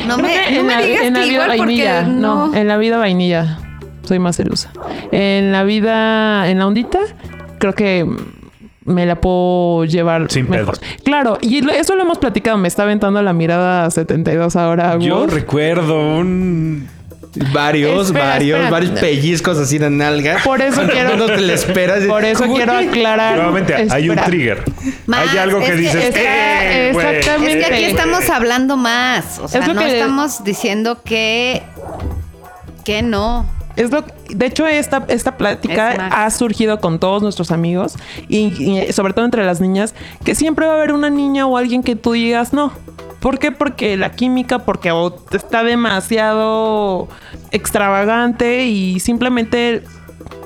[0.07, 2.01] No que en, la, en la vida vainilla.
[2.03, 2.53] No.
[2.53, 3.59] en la vida vainilla
[4.03, 4.71] soy más celosa.
[5.11, 6.99] En la vida, en la ondita,
[7.59, 8.05] creo que
[8.83, 10.77] me la puedo llevar Sin mejor.
[10.79, 10.99] pedos.
[11.03, 12.57] Claro, y eso lo hemos platicado.
[12.57, 14.97] Me está aventando la mirada 72 ahora.
[14.99, 15.33] Yo Wolf.
[15.33, 16.87] recuerdo un...
[17.53, 18.69] Varios, Espera, varios, espera.
[18.71, 20.37] varios pellizcos así de nalga.
[20.43, 21.17] Por eso quiero.
[21.17, 22.03] No te le esperas.
[22.05, 23.35] Por eso quiero aclarar.
[23.35, 24.63] Nuevamente, hay un trigger.
[25.05, 26.03] Más, hay algo que es que dices...
[26.05, 27.05] está- "Eh, güey".
[27.17, 27.59] exactamente.
[27.59, 29.39] Es que aquí estamos hablando más.
[29.39, 31.63] O sea, Es lo no que- estamos diciendo que.
[32.83, 33.45] que no.
[33.75, 37.95] Es lo, de hecho, esta, esta Es plática ha surgido con todos nuestros amigos
[38.29, 38.37] y,
[38.87, 41.83] y sobre todo entre las niñas, que siempre va a haber una niña o alguien
[41.83, 42.71] que tú digas no.
[43.25, 43.51] ¿Por qué?
[43.51, 44.93] Porque la química, porque
[45.31, 47.07] está demasiado
[47.49, 49.81] extravagante y simplemente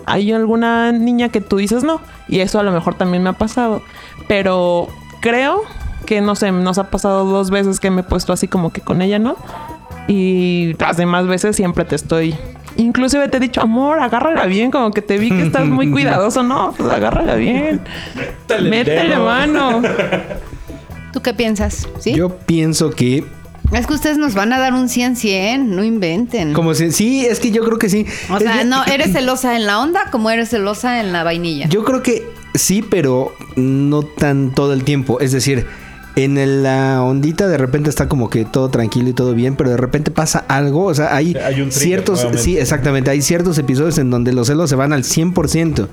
[0.05, 1.99] hay alguna niña que tú dices no.
[2.29, 3.81] Y eso a lo mejor también me ha pasado.
[4.29, 4.87] Pero
[5.19, 5.63] creo
[6.05, 8.79] que, no sé, nos ha pasado dos veces que me he puesto así como que
[8.79, 9.35] con ella no.
[10.07, 12.33] Y las demás veces siempre te estoy.
[12.77, 16.43] Inclusive te he dicho, amor, agárrala bien, como que te vi que estás muy cuidadoso.
[16.43, 17.81] No, pues agárrala bien.
[18.47, 19.25] Métele dedo.
[19.25, 19.81] mano.
[21.13, 21.87] ¿Tú qué piensas?
[21.99, 22.13] ¿Sí?
[22.13, 23.23] Yo pienso que
[23.71, 25.65] Es que ustedes nos van a dar un 100-100.
[25.65, 26.53] No inventen.
[26.53, 28.05] como si sí, es que yo creo que sí.
[28.29, 31.67] O Es sea, no, ¿eres celosa en la onda como eres celosa en la vainilla?
[31.69, 35.19] Yo creo que sí, pero no tan todo el tiempo.
[35.19, 35.65] Es decir,
[36.15, 39.77] en la ondita de repente está como que todo tranquilo y todo bien, pero de
[39.77, 40.85] repente pasa algo.
[40.85, 42.15] O sea, hay, Hay un trigger ciertos.
[42.19, 42.43] nuevamente.
[42.43, 43.09] Sí, exactamente.
[43.11, 45.87] Hay ciertos episodios en donde los celos se van al 100%.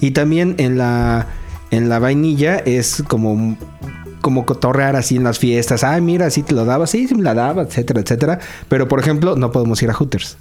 [0.00, 1.26] Y también en la,
[1.70, 3.56] en la vainilla es como.
[4.20, 5.82] Como cotorrear así en las fiestas.
[5.84, 8.38] Ay, mira, sí te lo daba, sí, sí me la daba, etcétera, etcétera.
[8.68, 10.36] Pero por ejemplo, no podemos ir a Hooters.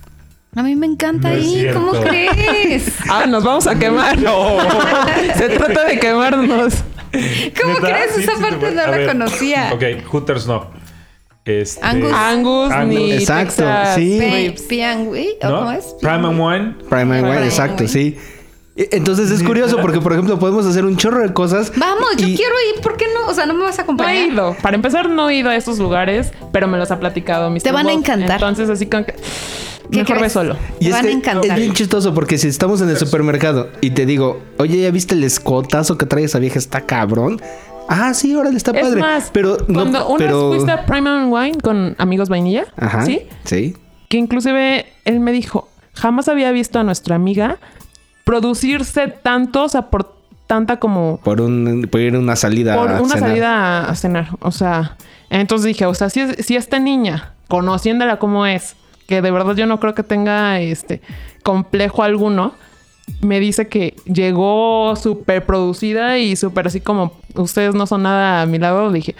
[0.55, 1.67] A mí me encanta No ahí.
[1.73, 2.91] ¿Cómo crees?
[3.09, 4.17] Ah, nos vamos a quemar.
[5.37, 6.73] Se trata de quemarnos.
[7.61, 7.87] ¿Cómo ¿Neta?
[7.87, 8.11] crees?
[8.15, 9.07] Sí, Esa sí, parte te- no a la ver.
[9.07, 9.71] conocía.
[9.73, 10.67] Ok, Hooters no.
[11.45, 12.11] Este, Angus.
[12.13, 12.93] Angus, Angus.
[12.99, 14.17] ni Exacto, Texas sí.
[14.19, 14.61] Pe- Ribs.
[14.63, 15.57] Piangui, ¿o ¿no?
[15.59, 15.85] cómo es?
[16.01, 16.75] Prime and Wine.
[16.89, 18.17] Prime and Wine, exacto, sí.
[18.79, 21.71] E- Entonces es curioso porque, por ejemplo, podemos hacer un chorro de cosas.
[21.75, 22.81] Vamos, yo quiero ir.
[22.81, 23.29] ¿Por qué no?
[23.29, 24.15] O sea, ¿no me vas a No he acompañar?
[24.31, 24.55] ido.
[24.61, 27.61] Para empezar, no he ido a esos lugares, pero me los ha platicado Mr.
[27.61, 28.31] Te van a encantar.
[28.37, 29.13] Entonces, así como que...
[29.91, 30.55] ¿Qué Mejor ve solo.
[30.79, 31.51] Y Te es van que a encantar.
[31.51, 35.15] es bien chistoso porque si estamos en el supermercado y te digo, oye, ¿ya viste
[35.15, 36.59] el escotazo que trae esa vieja?
[36.59, 37.41] Está cabrón.
[37.87, 39.01] Ah, sí, órale, está Es padre.
[39.01, 40.49] más, pero no, cuando una pero...
[40.51, 43.03] vez fuiste a Prime and Wine con amigos vainilla, Ajá.
[43.03, 43.23] ¿sí?
[43.45, 43.75] Sí.
[44.09, 47.57] Que inclusive él me dijo, jamás había visto a nuestra amiga
[48.29, 50.13] producirse tanto, o sea, por
[50.45, 51.19] tanta como...
[51.23, 52.75] Por, un, por ir a una salida.
[52.75, 53.29] por a una cenar.
[53.29, 54.27] salida a cenar.
[54.41, 54.97] O sea,
[55.31, 58.75] entonces dije, o sea, si, si esta niña, conociéndola como es,
[59.07, 61.01] que de verdad yo no creo que tenga este
[61.41, 62.53] complejo alguno,
[63.21, 68.45] me dice que llegó súper producida y súper así como ustedes no son nada a
[68.45, 69.15] mi lado, dije,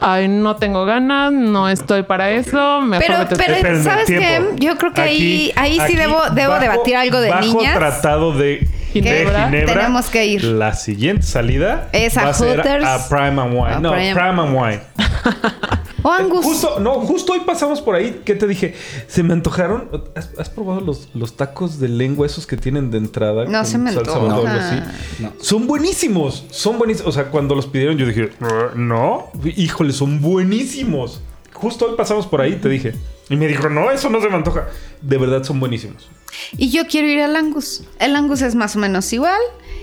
[0.00, 3.40] ay, no tengo ganas, no estoy para eso, mejor Pero, vete tú".
[3.44, 4.18] pero Espérenme, ¿sabes qué?
[4.18, 4.50] tiempo.
[4.56, 7.42] Yo creo que ahí, Aquí- ahí sí aquí, debo, debo bajo- debatir algo de bajo
[7.42, 7.74] niñas.
[7.76, 9.38] tratado de Ginebra.
[9.40, 9.74] de Ginebra.
[9.74, 10.44] Tenemos que ir.
[10.44, 12.84] La siguiente salida Es a va a ser Hooters.
[12.84, 13.74] a Prime and Wine.
[13.74, 14.14] A no, Prime.
[14.14, 14.80] Prime and Wine.
[16.02, 16.44] O Angus.
[16.44, 18.22] Justo, no, justo hoy pasamos por ahí.
[18.24, 18.74] ¿Qué te dije?
[19.06, 19.90] Se me antojaron.
[20.14, 23.44] ¿Has, has probado los, los tacos de lengua esos que tienen de entrada?
[23.44, 24.18] No con se me salsa?
[24.18, 25.32] No.
[25.40, 26.44] Son buenísimos.
[26.50, 27.08] Son buenísimos.
[27.08, 29.30] O sea, cuando los pidieron, yo dije, "Uh, no.
[29.44, 31.20] Híjole, son buenísimos.
[31.52, 32.94] Justo hoy pasamos por ahí, te dije.
[33.28, 34.68] Y me dijo, no, eso no se me antoja.
[35.02, 36.08] De verdad son buenísimos.
[36.56, 37.84] Y yo quiero ir al Angus.
[37.98, 39.38] El Angus es más o menos igual.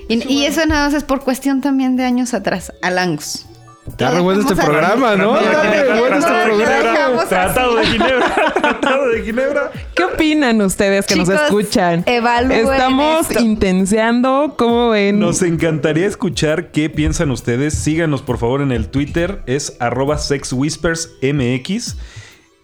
[0.08, 2.72] Y, y eso nada más es por cuestión también de años atrás.
[2.82, 3.46] Al Angus.
[3.88, 5.32] Está re bueno este programa, ¿no?
[5.38, 6.44] Tratado Está de re bueno este Ginebra.
[6.44, 7.20] programa.
[7.22, 7.28] Así.
[7.28, 8.34] Tratado de Ginebra.
[8.54, 9.70] Tratado de Ginebra.
[9.94, 12.04] ¿Qué opinan ustedes que nos escuchan?
[12.06, 13.42] Estamos esto.
[13.42, 15.18] intenseando, ¿cómo ven?
[15.18, 17.74] Nos encantaría escuchar qué piensan ustedes.
[17.74, 21.96] Síganos por favor en el Twitter, es arroba sexwhispersmx.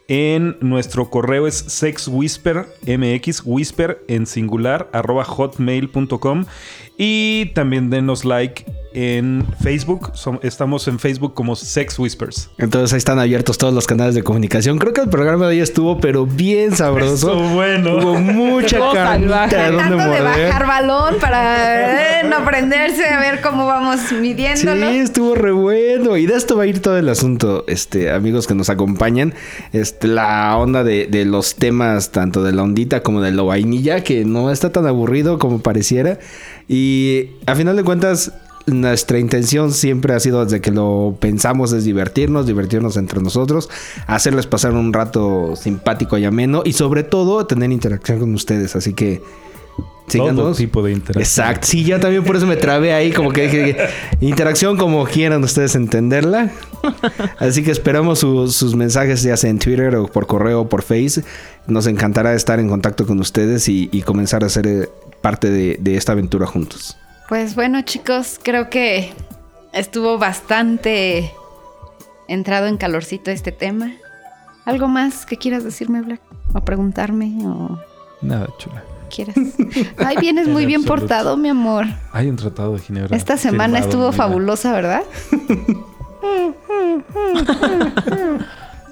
[0.07, 6.45] En nuestro correo es sexwhispermx, whisper en singular, arroba hotmail.com.
[6.99, 10.13] Y también denos like en Facebook.
[10.15, 12.49] Som- estamos en Facebook como Sex Whispers.
[12.59, 14.79] Entonces ahí están abiertos todos los canales de comunicación.
[14.79, 17.33] Creo que el programa de hoy estuvo, pero bien sabroso.
[17.33, 17.97] Estuvo bueno.
[17.97, 23.41] Hubo mucha Estuvo carnita de Tratando de bajar balón para eh, no prenderse, a ver
[23.41, 24.87] cómo vamos Sí, midiéndolo.
[24.89, 26.17] estuvo re bueno.
[26.17, 29.35] Y de esto va a ir todo el asunto, este, amigos que nos acompañan.
[29.73, 34.03] Este, la onda de, de los temas, tanto de la ondita como de lo vainilla,
[34.05, 36.19] que no está tan aburrido como pareciera.
[36.69, 38.33] Y a final de cuentas,
[38.67, 43.69] nuestra intención siempre ha sido desde que lo pensamos es divertirnos, divertirnos entre nosotros,
[44.07, 48.75] hacerles pasar un rato simpático y ameno y sobre todo tener interacción con ustedes.
[48.77, 49.21] Así que
[50.07, 50.57] Todo síganos.
[50.57, 51.23] tipo de interacción.
[51.23, 53.77] Exacto, sí, yo también por eso me trabé ahí, como que dije,
[54.21, 56.51] interacción como quieran ustedes entenderla.
[57.39, 60.83] Así que esperamos su- sus mensajes, ya sea en Twitter o por correo o por
[60.83, 61.23] Face.
[61.67, 64.89] Nos encantará estar en contacto con ustedes y, y comenzar a ser eh,
[65.21, 66.97] parte de, de esta aventura juntos.
[67.29, 69.13] Pues bueno, chicos, creo que
[69.73, 71.31] estuvo bastante
[72.29, 73.93] entrado en calorcito este tema.
[74.65, 76.21] ¿Algo más que quieras decirme, Black?
[76.55, 77.79] O preguntarme, o
[78.23, 78.83] Nada, chula.
[79.11, 79.37] quieras.
[79.99, 81.01] Ay, vienes muy En bien absoluto.
[81.07, 81.87] portado, mi amor.
[82.13, 83.17] Hay un tratado de Ginebra.
[83.17, 84.17] Esta semana firmado, estuvo mira.
[84.17, 85.03] fabulosa, ¿verdad?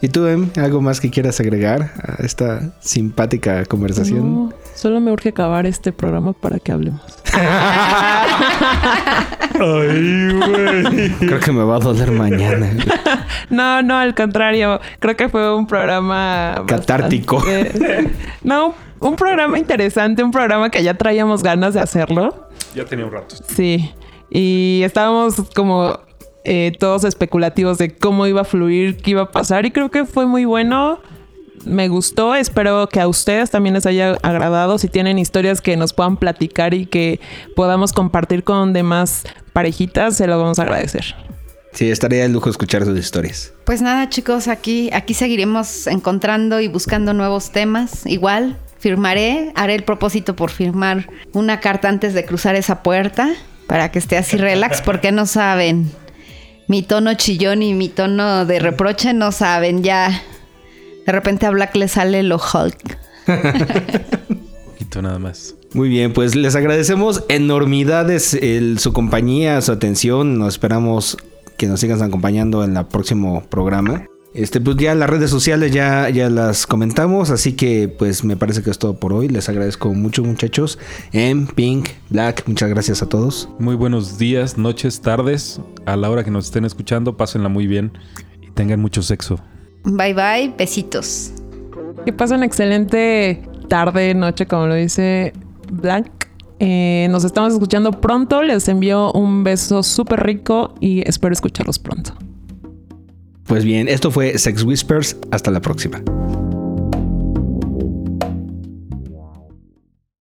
[0.01, 4.35] ¿Y tú, Em, algo más que quieras agregar a esta simpática conversación?
[4.35, 7.01] No, solo me urge acabar este programa para que hablemos.
[9.61, 11.11] Ay, güey.
[11.18, 12.70] Creo que me va a doler mañana.
[13.51, 14.80] No, no, al contrario.
[14.99, 16.62] Creo que fue un programa...
[16.66, 17.37] Catártico.
[17.37, 18.11] bastante-
[18.43, 22.49] No, un programa interesante, un programa que ya traíamos ganas de hacerlo.
[22.74, 23.35] Ya tenía un rato.
[23.49, 23.91] Sí.
[24.30, 25.99] Y estábamos como
[26.45, 29.66] eh, todos especulativos de cómo iba a fluir, qué iba a pasar.
[29.66, 31.01] Y creo que fue muy bueno.
[31.64, 32.34] Me gustó.
[32.34, 34.78] Espero que a ustedes también les haya agradado.
[34.78, 37.20] Si tienen historias que nos puedan platicar y que
[37.56, 41.14] podamos compartir con demás parejitas, se lo vamos a agradecer.
[41.72, 43.52] Sí, estaría de lujo escuchar sus historias.
[43.64, 48.04] Pues nada, chicos, aquí, aquí seguiremos encontrando y buscando nuevos temas.
[48.04, 53.32] Igual, firmaré, haré el propósito por firmar una carta antes de cruzar esa puerta
[53.68, 55.90] Para que esté así relax, porque no saben.
[56.68, 59.82] Mi tono chillón y mi tono de reproche no saben.
[59.82, 60.22] Ya
[61.07, 62.98] de repente a Black le sale lo Hulk.
[64.66, 65.55] Poquito nada más.
[65.74, 70.38] Muy bien, pues les agradecemos enormidades el- su compañía, su atención.
[70.38, 71.16] Nos esperamos
[71.57, 74.07] que nos sigan acompañando en el próximo programa.
[74.34, 78.62] Este, pues ya las redes sociales ya, ya las comentamos, así que pues me parece
[78.62, 79.28] que es todo por hoy.
[79.28, 80.78] Les agradezco mucho muchachos.
[81.12, 83.48] En Pink, Black, muchas gracias a todos.
[83.59, 85.61] Muy buenos días, noches, tardes.
[85.84, 87.92] A la hora que nos estén escuchando, pásenla muy bien
[88.40, 89.38] y tengan mucho sexo.
[89.85, 91.33] Bye bye, besitos.
[92.05, 95.33] Que pasen excelente tarde, noche, como lo dice
[95.70, 96.28] Black.
[96.59, 98.43] Eh, nos estamos escuchando pronto.
[98.43, 102.14] Les envío un beso súper rico y espero escucharlos pronto.
[103.45, 105.16] Pues bien, esto fue Sex Whispers.
[105.30, 106.03] Hasta la próxima.